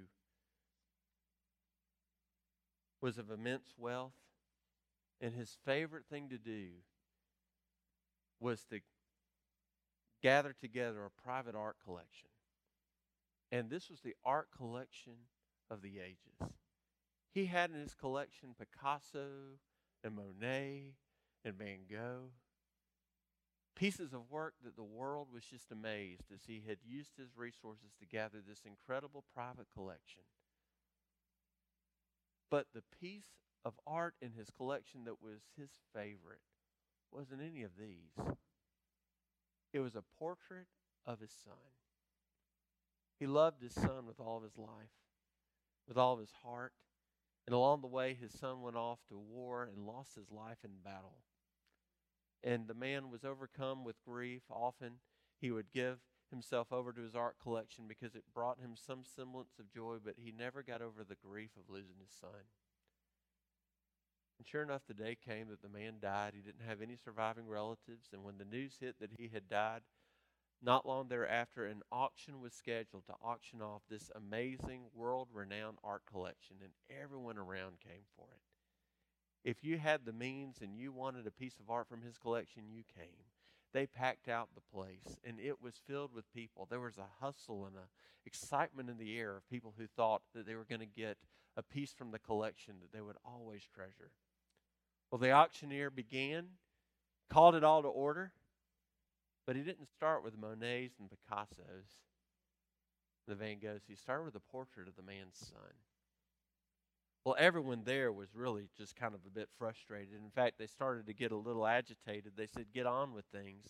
was 3.01 3.17
of 3.17 3.31
immense 3.31 3.73
wealth, 3.77 4.13
and 5.21 5.33
his 5.33 5.57
favorite 5.65 6.05
thing 6.09 6.29
to 6.29 6.37
do 6.37 6.67
was 8.39 8.63
to 8.65 8.79
gather 10.21 10.53
together 10.53 11.05
a 11.05 11.21
private 11.21 11.55
art 11.55 11.77
collection. 11.83 12.29
And 13.51 13.69
this 13.69 13.89
was 13.89 14.01
the 14.01 14.15
art 14.25 14.47
collection 14.55 15.13
of 15.69 15.81
the 15.81 15.99
ages. 15.99 16.53
He 17.33 17.45
had 17.45 17.71
in 17.71 17.79
his 17.79 17.93
collection 17.93 18.55
Picasso 18.57 19.59
and 20.03 20.15
Monet 20.15 20.93
and 21.43 21.55
Van 21.55 21.79
Gogh. 21.89 22.31
Pieces 23.75 24.13
of 24.13 24.29
work 24.29 24.53
that 24.63 24.75
the 24.75 24.83
world 24.83 25.27
was 25.33 25.43
just 25.43 25.71
amazed 25.71 26.31
as 26.33 26.41
he 26.47 26.63
had 26.67 26.77
used 26.85 27.11
his 27.17 27.35
resources 27.35 27.91
to 27.99 28.05
gather 28.05 28.37
this 28.45 28.61
incredible 28.65 29.23
private 29.33 29.67
collection. 29.73 30.23
But 32.51 32.67
the 32.73 32.83
piece 33.01 33.39
of 33.65 33.73
art 33.87 34.13
in 34.21 34.33
his 34.33 34.49
collection 34.55 35.05
that 35.05 35.21
was 35.23 35.41
his 35.57 35.71
favorite 35.93 36.41
wasn't 37.11 37.41
any 37.41 37.63
of 37.63 37.71
these. 37.79 38.35
It 39.73 39.79
was 39.79 39.95
a 39.95 40.03
portrait 40.19 40.67
of 41.05 41.19
his 41.19 41.31
son. 41.43 41.53
He 43.19 43.25
loved 43.25 43.61
his 43.61 43.73
son 43.73 44.05
with 44.05 44.19
all 44.19 44.37
of 44.37 44.43
his 44.43 44.57
life, 44.57 44.93
with 45.87 45.97
all 45.97 46.13
of 46.13 46.19
his 46.19 46.33
heart. 46.43 46.73
And 47.47 47.53
along 47.53 47.81
the 47.81 47.87
way, 47.87 48.13
his 48.13 48.31
son 48.37 48.61
went 48.61 48.77
off 48.77 48.99
to 49.09 49.17
war 49.17 49.63
and 49.63 49.85
lost 49.85 50.15
his 50.15 50.31
life 50.31 50.59
in 50.63 50.71
battle. 50.83 51.17
And 52.43 52.67
the 52.67 52.73
man 52.73 53.09
was 53.09 53.23
overcome 53.23 53.83
with 53.83 54.03
grief. 54.05 54.43
Often 54.49 54.95
he 55.39 55.51
would 55.51 55.71
give 55.73 55.99
himself 56.29 56.73
over 56.73 56.91
to 56.91 57.01
his 57.01 57.15
art 57.15 57.35
collection 57.41 57.85
because 57.87 58.15
it 58.15 58.23
brought 58.33 58.59
him 58.59 58.75
some 58.75 59.03
semblance 59.03 59.53
of 59.59 59.71
joy, 59.71 59.97
but 60.03 60.15
he 60.17 60.31
never 60.31 60.63
got 60.63 60.81
over 60.81 61.03
the 61.03 61.15
grief 61.15 61.51
of 61.57 61.69
losing 61.69 61.95
his 62.01 62.11
son. 62.11 62.47
And 64.37 64.47
sure 64.47 64.63
enough, 64.63 64.81
the 64.87 64.93
day 64.93 65.15
came 65.15 65.47
that 65.49 65.61
the 65.61 65.69
man 65.69 65.95
died. 66.01 66.33
He 66.35 66.41
didn't 66.41 66.67
have 66.67 66.81
any 66.81 66.97
surviving 66.97 67.47
relatives. 67.47 68.09
And 68.11 68.23
when 68.23 68.37
the 68.39 68.45
news 68.45 68.77
hit 68.79 68.95
that 68.99 69.11
he 69.17 69.29
had 69.33 69.47
died, 69.47 69.81
not 70.61 70.87
long 70.87 71.07
thereafter, 71.07 71.65
an 71.65 71.81
auction 71.91 72.41
was 72.41 72.53
scheduled 72.53 73.05
to 73.07 73.13
auction 73.23 73.61
off 73.61 73.83
this 73.89 74.09
amazing, 74.15 74.83
world 74.95 75.27
renowned 75.33 75.77
art 75.83 76.03
collection, 76.09 76.57
and 76.61 76.71
everyone 76.89 77.37
around 77.37 77.79
came 77.79 78.03
for 78.15 78.27
it. 78.33 78.52
If 79.43 79.63
you 79.63 79.77
had 79.77 80.05
the 80.05 80.13
means 80.13 80.57
and 80.61 80.77
you 80.77 80.91
wanted 80.91 81.27
a 81.27 81.31
piece 81.31 81.59
of 81.59 81.69
art 81.69 81.87
from 81.89 82.01
his 82.01 82.17
collection, 82.17 82.63
you 82.69 82.83
came. 82.95 83.25
They 83.73 83.87
packed 83.87 84.29
out 84.29 84.49
the 84.53 84.61
place, 84.61 85.17
and 85.23 85.39
it 85.39 85.61
was 85.61 85.73
filled 85.87 86.13
with 86.13 86.31
people. 86.33 86.67
There 86.69 86.79
was 86.79 86.97
a 86.97 87.25
hustle 87.25 87.65
and 87.65 87.75
a 87.75 87.87
excitement 88.25 88.89
in 88.89 88.97
the 88.97 89.17
air 89.17 89.35
of 89.35 89.49
people 89.49 89.73
who 89.77 89.87
thought 89.87 90.21
that 90.33 90.45
they 90.45 90.55
were 90.55 90.65
going 90.65 90.79
to 90.79 90.85
get 90.85 91.17
a 91.57 91.63
piece 91.63 91.93
from 91.93 92.11
the 92.11 92.19
collection 92.19 92.75
that 92.81 92.93
they 92.93 93.01
would 93.01 93.17
always 93.25 93.63
treasure. 93.73 94.11
Well, 95.11 95.19
the 95.19 95.31
auctioneer 95.31 95.89
began, 95.89 96.45
called 97.29 97.55
it 97.55 97.63
all 97.63 97.81
to 97.81 97.87
order, 97.87 98.31
but 99.45 99.55
he 99.55 99.61
didn't 99.61 99.89
start 99.89 100.23
with 100.23 100.37
Monets 100.37 100.99
and 100.99 101.09
Picassos, 101.09 101.97
the 103.27 103.35
Van 103.35 103.59
Goghs. 103.59 103.81
He 103.87 103.95
started 103.95 104.23
with 104.23 104.35
a 104.35 104.51
portrait 104.51 104.87
of 104.87 104.95
the 104.95 105.03
man's 105.03 105.37
son. 105.37 105.73
Well, 107.25 107.35
everyone 107.39 107.83
there 107.85 108.11
was 108.11 108.35
really 108.35 108.67
just 108.77 108.97
kind 108.97 109.13
of 109.13 109.21
a 109.25 109.29
bit 109.29 109.47
frustrated. 109.57 110.15
In 110.21 110.29
fact, 110.29 110.57
they 110.59 110.67
started 110.67 111.05
to 111.07 111.13
get 111.13 111.31
a 111.31 111.37
little 111.37 111.65
agitated. 111.65 112.33
They 112.35 112.47
said, 112.47 112.73
Get 112.73 112.85
on 112.85 113.13
with 113.13 113.25
things. 113.31 113.67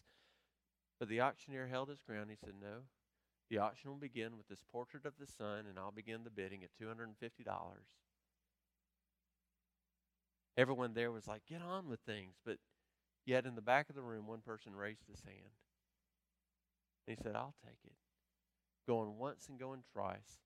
But 0.99 1.07
the 1.07 1.21
auctioneer 1.21 1.67
held 1.67 1.89
his 1.89 2.01
ground. 2.01 2.29
He 2.31 2.35
said, 2.35 2.55
No, 2.59 2.85
the 3.51 3.59
auction 3.59 3.91
will 3.91 3.97
begin 3.97 4.37
with 4.37 4.47
this 4.47 4.63
portrait 4.71 5.05
of 5.05 5.13
the 5.19 5.27
son, 5.27 5.65
and 5.69 5.77
I'll 5.77 5.91
begin 5.91 6.23
the 6.23 6.31
bidding 6.31 6.63
at 6.63 6.71
$250. 6.81 7.09
Everyone 10.57 10.93
there 10.93 11.11
was 11.11 11.27
like, 11.27 11.45
Get 11.47 11.61
on 11.61 11.87
with 11.87 11.99
things. 12.07 12.33
But 12.43 12.57
yet, 13.23 13.45
in 13.45 13.53
the 13.53 13.61
back 13.61 13.87
of 13.89 13.95
the 13.95 14.01
room, 14.01 14.25
one 14.25 14.41
person 14.41 14.75
raised 14.75 15.05
his 15.07 15.21
hand. 15.21 15.53
And 17.07 17.15
he 17.15 17.21
said, 17.21 17.35
I'll 17.35 17.55
take 17.63 17.77
it. 17.83 17.93
Going 18.87 19.19
once 19.19 19.47
and 19.47 19.59
going 19.59 19.83
twice 19.93 20.39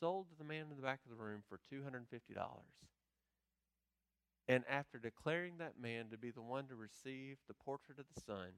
sold 0.00 0.28
to 0.30 0.36
the 0.36 0.44
man 0.44 0.66
in 0.70 0.76
the 0.76 0.82
back 0.82 1.00
of 1.04 1.10
the 1.10 1.22
room 1.22 1.42
for 1.48 1.58
$250. 1.72 2.02
And 4.48 4.64
after 4.68 4.98
declaring 4.98 5.58
that 5.58 5.80
man 5.80 6.06
to 6.10 6.18
be 6.18 6.30
the 6.30 6.42
one 6.42 6.66
to 6.68 6.76
receive 6.76 7.38
the 7.48 7.54
portrait 7.54 7.98
of 7.98 8.06
the 8.14 8.20
son, 8.20 8.48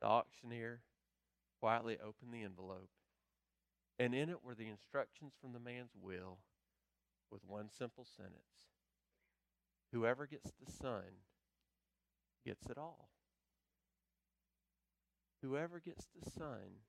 the 0.00 0.06
auctioneer 0.06 0.82
quietly 1.60 1.98
opened 2.04 2.32
the 2.32 2.42
envelope, 2.42 2.90
and 3.98 4.14
in 4.14 4.28
it 4.28 4.44
were 4.44 4.54
the 4.54 4.68
instructions 4.68 5.32
from 5.40 5.52
the 5.52 5.60
man's 5.60 5.92
will 6.00 6.38
with 7.30 7.42
one 7.46 7.68
simple 7.70 8.04
sentence 8.04 8.72
Whoever 9.92 10.26
gets 10.26 10.52
the 10.52 10.72
son 10.72 11.20
gets 12.46 12.66
it 12.66 12.78
all. 12.78 13.10
Whoever 15.42 15.80
gets 15.80 16.06
the 16.06 16.30
son 16.30 16.80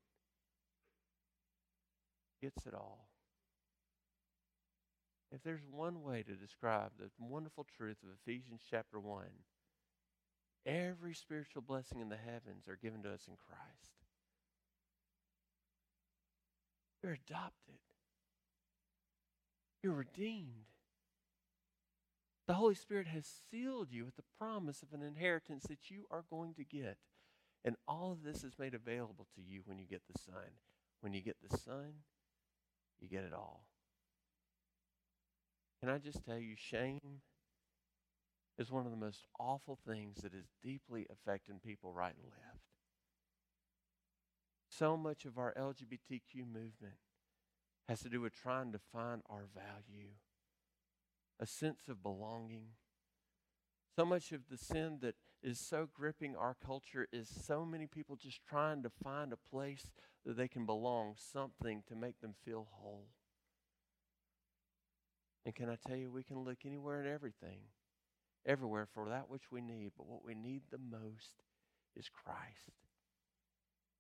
gets 2.44 2.66
it 2.66 2.74
all. 2.74 3.08
If 5.32 5.42
there's 5.44 5.64
one 5.72 6.04
way 6.04 6.24
to 6.24 6.36
describe 6.36 6.92
the 7.00 7.10
wonderful 7.18 7.66
truth 7.78 7.98
of 8.04 8.10
Ephesians 8.22 8.62
chapter 8.70 9.00
1, 9.00 9.24
every 10.66 11.14
spiritual 11.14 11.62
blessing 11.62 12.02
in 12.02 12.10
the 12.10 12.18
heavens 12.18 12.68
are 12.68 12.78
given 12.82 13.02
to 13.04 13.14
us 13.14 13.28
in 13.30 13.36
Christ. 13.48 13.94
You're 17.02 17.14
adopted. 17.14 17.80
You're 19.82 19.94
redeemed. 19.94 20.68
The 22.46 22.56
Holy 22.56 22.76
Spirit 22.76 23.08
has 23.08 23.26
sealed 23.50 23.88
you 23.90 24.04
with 24.04 24.18
the 24.18 24.24
promise 24.38 24.84
of 24.84 24.94
an 24.94 25.02
inheritance 25.02 25.64
that 25.70 25.90
you 25.90 26.06
are 26.12 26.26
going 26.30 26.54
to 26.56 26.66
get. 26.66 26.98
And 27.64 27.78
all 27.88 28.12
of 28.12 28.24
this 28.24 28.44
is 28.44 28.60
made 28.60 28.74
available 28.74 29.28
to 29.36 29.42
you 29.42 29.62
when 29.64 29.80
you 29.80 29.86
get 29.86 30.02
the 30.12 30.20
Son. 30.20 30.52
When 31.00 31.14
you 31.14 31.22
get 31.22 31.38
the 31.42 31.58
Son, 31.58 31.94
you 33.00 33.08
get 33.08 33.24
it 33.24 33.34
all. 33.34 33.66
Can 35.80 35.90
I 35.90 35.98
just 35.98 36.24
tell 36.26 36.38
you, 36.38 36.56
shame 36.56 37.22
is 38.58 38.72
one 38.72 38.86
of 38.86 38.92
the 38.92 38.98
most 38.98 39.26
awful 39.40 39.78
things 39.88 40.18
that 40.22 40.34
is 40.34 40.46
deeply 40.62 41.06
affecting 41.12 41.60
people 41.60 41.92
right 41.92 42.14
and 42.16 42.32
left. 42.32 42.64
So 44.70 44.96
much 44.96 45.26
of 45.26 45.38
our 45.38 45.54
LGBTQ 45.58 46.46
movement 46.48 46.96
has 47.90 48.02
to 48.02 48.10
do 48.10 48.22
with 48.22 48.34
trying 48.34 48.72
to 48.72 48.80
find 48.80 49.22
our 49.30 49.48
value, 49.54 50.12
a 51.40 51.46
sense 51.46 51.90
of 51.90 52.02
belonging. 52.02 52.68
So 53.96 54.06
much 54.06 54.32
of 54.32 54.42
the 54.50 54.58
sin 54.58 55.00
that 55.02 55.16
is 55.44 55.60
so 55.60 55.88
gripping 55.94 56.36
our 56.36 56.56
culture 56.66 57.08
is 57.12 57.30
so 57.30 57.66
many 57.66 57.86
people 57.86 58.16
just 58.16 58.40
trying 58.48 58.82
to 58.84 58.90
find 58.90 59.34
a 59.34 59.38
place 59.38 59.92
that 60.26 60.38
they 60.38 60.48
can 60.48 60.66
belong, 60.66 61.16
something 61.18 61.84
to 61.88 61.96
make 61.96 62.20
them 62.22 62.34
feel 62.46 62.68
whole. 62.72 63.08
And 65.46 65.54
can 65.54 65.70
I 65.70 65.78
tell 65.88 65.98
you, 65.98 66.10
we 66.10 66.24
can 66.24 66.44
look 66.44 66.60
anywhere 66.66 67.02
and 67.02 67.10
everything, 67.10 67.60
everywhere 68.46 68.88
for 68.94 69.10
that 69.10 69.30
which 69.30 69.52
we 69.52 69.62
need, 69.62 69.92
but 69.98 70.08
what 70.08 70.24
we 70.24 70.34
need 70.34 70.62
the 70.72 70.78
most 70.78 71.44
is 71.96 72.10
Christ. 72.10 72.80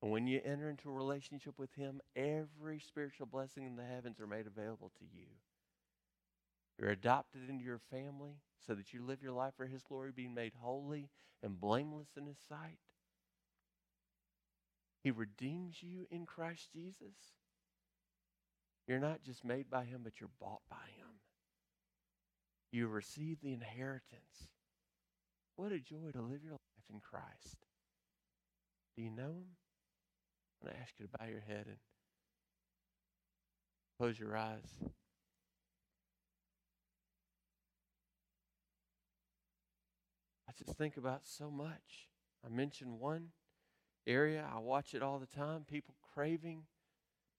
And 0.01 0.12
when 0.12 0.27
you 0.27 0.41
enter 0.43 0.69
into 0.69 0.89
a 0.89 0.93
relationship 0.93 1.57
with 1.57 1.73
Him, 1.75 2.01
every 2.15 2.79
spiritual 2.79 3.25
blessing 3.25 3.65
in 3.65 3.75
the 3.75 3.86
heavens 3.86 4.19
are 4.19 4.27
made 4.27 4.47
available 4.47 4.91
to 4.99 5.05
you. 5.05 5.27
You're 6.77 6.89
adopted 6.89 7.49
into 7.49 7.63
your 7.63 7.79
family 7.91 8.39
so 8.65 8.73
that 8.73 8.93
you 8.93 9.05
live 9.05 9.21
your 9.21 9.31
life 9.31 9.53
for 9.55 9.65
His 9.65 9.83
glory, 9.83 10.12
being 10.13 10.33
made 10.33 10.53
holy 10.59 11.09
and 11.41 11.59
blameless 11.59 12.09
in 12.17 12.25
His 12.25 12.39
sight. 12.49 12.79
He 15.03 15.11
redeems 15.11 15.83
you 15.83 16.07
in 16.09 16.25
Christ 16.25 16.69
Jesus. 16.71 17.35
You're 18.87 18.99
not 18.99 19.21
just 19.21 19.43
made 19.43 19.69
by 19.69 19.83
Him, 19.83 20.01
but 20.03 20.13
you're 20.19 20.29
bought 20.39 20.61
by 20.69 20.87
Him. 20.97 21.19
You 22.71 22.87
receive 22.87 23.37
the 23.41 23.53
inheritance. 23.53 24.47
What 25.57 25.71
a 25.71 25.79
joy 25.79 26.11
to 26.13 26.21
live 26.21 26.43
your 26.43 26.53
life 26.53 26.85
in 26.91 27.01
Christ. 27.01 27.57
Do 28.95 29.03
you 29.03 29.11
know 29.11 29.23
Him? 29.23 29.57
I'm 30.61 30.67
going 30.67 30.75
to 30.75 30.81
ask 30.81 30.93
you 30.97 31.05
to 31.05 31.17
bow 31.17 31.25
your 31.25 31.41
head 31.41 31.65
and 31.67 31.77
close 33.99 34.17
your 34.17 34.37
eyes. 34.37 34.89
I 40.47 40.53
just 40.57 40.77
think 40.77 40.95
about 40.97 41.21
so 41.23 41.51
much. 41.51 42.07
I 42.45 42.49
mentioned 42.49 42.99
one 42.99 43.29
area. 44.05 44.45
I 44.53 44.59
watch 44.59 44.93
it 44.93 45.01
all 45.01 45.19
the 45.19 45.25
time. 45.25 45.65
People 45.69 45.95
craving 46.13 46.63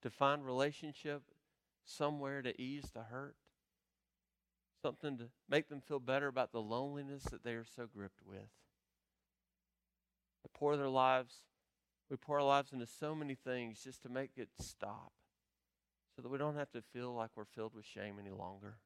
to 0.02 0.10
find 0.10 0.44
relationship 0.44 1.22
somewhere 1.84 2.42
to 2.42 2.60
ease 2.60 2.90
the 2.92 3.04
hurt, 3.04 3.36
something 4.82 5.18
to 5.18 5.24
make 5.48 5.68
them 5.68 5.80
feel 5.80 6.00
better 6.00 6.28
about 6.28 6.52
the 6.52 6.60
loneliness 6.60 7.24
that 7.24 7.44
they 7.44 7.52
are 7.52 7.64
so 7.76 7.86
gripped 7.86 8.20
with. 8.26 8.50
They 10.42 10.50
pour 10.52 10.76
their 10.76 10.88
lives, 10.88 11.42
we 12.10 12.16
pour 12.16 12.38
our 12.38 12.46
lives 12.46 12.72
into 12.72 12.86
so 12.86 13.14
many 13.14 13.34
things 13.34 13.82
just 13.82 14.02
to 14.02 14.08
make 14.08 14.32
it 14.36 14.48
stop 14.60 15.12
so 16.14 16.22
that 16.22 16.28
we 16.28 16.38
don't 16.38 16.56
have 16.56 16.70
to 16.72 16.82
feel 16.92 17.14
like 17.14 17.30
we're 17.34 17.44
filled 17.44 17.74
with 17.74 17.84
shame 17.84 18.16
any 18.20 18.30
longer. 18.30 18.76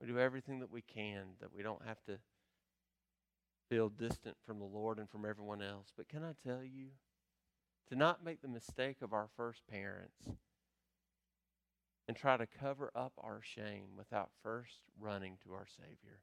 We 0.00 0.06
do 0.06 0.18
everything 0.18 0.60
that 0.60 0.70
we 0.70 0.82
can 0.82 1.34
that 1.40 1.54
we 1.54 1.62
don't 1.62 1.84
have 1.86 2.02
to 2.04 2.18
feel 3.68 3.88
distant 3.88 4.36
from 4.46 4.58
the 4.58 4.64
Lord 4.64 4.98
and 4.98 5.08
from 5.08 5.24
everyone 5.24 5.62
else. 5.62 5.92
But 5.96 6.08
can 6.08 6.24
I 6.24 6.32
tell 6.46 6.62
you, 6.62 6.88
to 7.88 7.96
not 7.96 8.24
make 8.24 8.42
the 8.42 8.48
mistake 8.48 8.96
of 9.02 9.12
our 9.12 9.28
first 9.36 9.66
parents 9.66 10.28
and 12.06 12.16
try 12.16 12.36
to 12.36 12.46
cover 12.46 12.90
up 12.94 13.12
our 13.18 13.40
shame 13.42 13.96
without 13.96 14.30
first 14.42 14.80
running 14.98 15.36
to 15.44 15.52
our 15.52 15.66
Savior. 15.66 16.20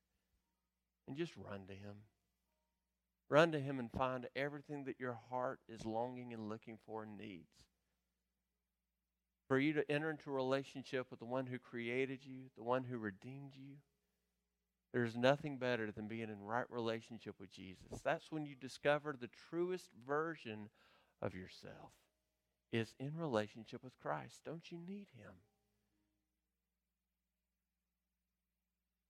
And 1.08 1.16
just 1.16 1.34
run 1.38 1.68
to 1.68 1.74
Him. 1.74 1.96
Run 3.30 3.52
to 3.52 3.60
Him 3.60 3.80
and 3.80 3.92
find 3.92 4.28
everything 4.36 4.86
that 4.86 5.00
your 5.00 5.18
heart 5.30 5.60
is 5.70 5.86
longing 5.86 6.34
and 6.34 6.50
looking 6.50 6.78
for 6.86 7.04
and 7.04 7.18
needs. 7.18 7.66
For 9.48 9.60
you 9.60 9.74
to 9.74 9.92
enter 9.92 10.10
into 10.10 10.32
a 10.32 10.34
relationship 10.34 11.08
with 11.12 11.20
the 11.20 11.26
one 11.26 11.46
who 11.46 11.60
created 11.60 12.20
you, 12.24 12.50
the 12.58 12.64
one 12.64 12.84
who 12.84 12.98
redeemed 12.98 13.54
you 13.56 13.76
there's 14.96 15.18
nothing 15.18 15.58
better 15.58 15.92
than 15.92 16.08
being 16.08 16.30
in 16.30 16.42
right 16.42 16.64
relationship 16.70 17.36
with 17.38 17.52
Jesus. 17.52 18.00
That's 18.02 18.32
when 18.32 18.46
you 18.46 18.56
discover 18.56 19.14
the 19.14 19.30
truest 19.50 19.90
version 20.08 20.70
of 21.22 21.36
yourself 21.36 21.92
is 22.72 22.94
in 22.98 23.12
relationship 23.18 23.84
with 23.84 24.00
Christ. 24.02 24.40
Don't 24.46 24.72
you 24.72 24.78
need 24.78 25.08
him? 25.18 25.34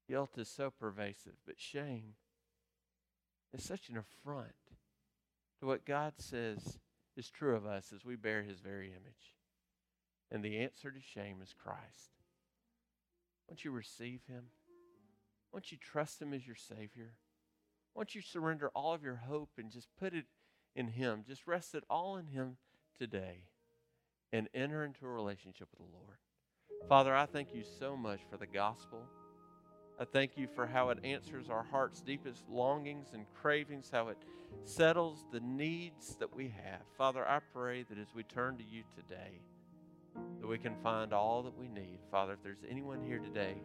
Guilt 0.10 0.32
is 0.40 0.50
so 0.50 0.72
pervasive, 0.72 1.36
but 1.46 1.60
shame 1.60 2.16
is 3.54 3.64
such 3.64 3.88
an 3.90 3.98
affront 3.98 4.56
to 5.60 5.68
what 5.68 5.86
God 5.86 6.14
says 6.18 6.80
is 7.16 7.30
true 7.30 7.56
of 7.56 7.68
us 7.68 7.94
as 7.94 8.04
we 8.04 8.16
bear 8.16 8.42
his 8.42 8.60
very 8.60 8.88
image. 8.88 9.36
And 10.32 10.44
the 10.44 10.58
answer 10.58 10.90
to 10.90 11.00
shame 11.00 11.44
is 11.44 11.54
Christ. 11.54 12.10
Won't 13.48 13.64
you 13.64 13.70
receive 13.70 14.22
him? 14.28 14.46
Won't 15.56 15.72
you 15.72 15.78
trust 15.78 16.22
Him 16.22 16.34
as 16.34 16.46
your 16.46 16.58
Savior? 16.58 17.14
Won't 17.96 18.14
you 18.14 18.20
surrender 18.20 18.70
all 18.76 18.94
of 18.94 19.04
your 19.04 19.16
hope 19.16 19.52
and 19.58 19.72
just 19.72 19.88
put 19.98 20.14
it 20.14 20.26
in 20.76 20.90
Him? 20.90 21.24
Just 21.26 21.48
rest 21.48 21.74
it 21.76 21.86
all 21.90 22.18
in 22.18 22.26
Him 22.26 22.58
today 23.00 23.44
and 24.34 24.50
enter 24.54 24.84
into 24.84 25.06
a 25.06 25.10
relationship 25.10 25.70
with 25.72 25.80
the 25.80 25.98
Lord. 25.98 26.18
Father, 26.90 27.16
I 27.16 27.26
thank 27.26 27.56
you 27.56 27.64
so 27.80 27.96
much 27.96 28.20
for 28.30 28.36
the 28.36 28.46
gospel. 28.46 29.00
I 29.98 30.04
thank 30.04 30.38
you 30.38 30.50
for 30.54 30.68
how 30.68 30.90
it 30.90 31.00
answers 31.06 31.50
our 31.50 31.64
heart's 31.64 32.02
deepest 32.02 32.44
longings 32.50 33.12
and 33.14 33.26
cravings, 33.34 33.90
how 33.90 34.10
it 34.10 34.18
settles 34.66 35.24
the 35.32 35.40
needs 35.40 36.18
that 36.18 36.36
we 36.36 36.50
have. 36.50 36.82
Father, 36.98 37.26
I 37.26 37.40
pray 37.54 37.84
that 37.84 37.98
as 37.98 38.14
we 38.14 38.24
turn 38.24 38.58
to 38.58 38.64
you 38.66 38.84
today, 38.94 39.40
that 40.42 40.48
we 40.48 40.58
can 40.58 40.76
find 40.84 41.14
all 41.14 41.44
that 41.44 41.58
we 41.58 41.70
need. 41.70 42.00
Father, 42.12 42.34
if 42.34 42.44
there's 42.44 42.66
anyone 42.70 43.02
here 43.02 43.20
today 43.20 43.56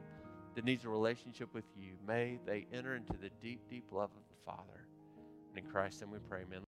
that 0.55 0.65
needs 0.65 0.85
a 0.85 0.89
relationship 0.89 1.55
with 1.55 1.65
you, 1.77 1.93
may 2.07 2.39
they 2.45 2.67
enter 2.73 2.97
into 2.97 3.13
the 3.13 3.31
deep, 3.43 3.61
deep 3.71 3.85
love 3.93 4.11
of 4.11 4.23
the 4.29 4.45
Father. 4.45 4.87
And 5.55 5.65
in 5.65 5.71
Christ's 5.71 6.01
name 6.01 6.11
we 6.11 6.19
pray, 6.19 6.43
amen. 6.43 6.59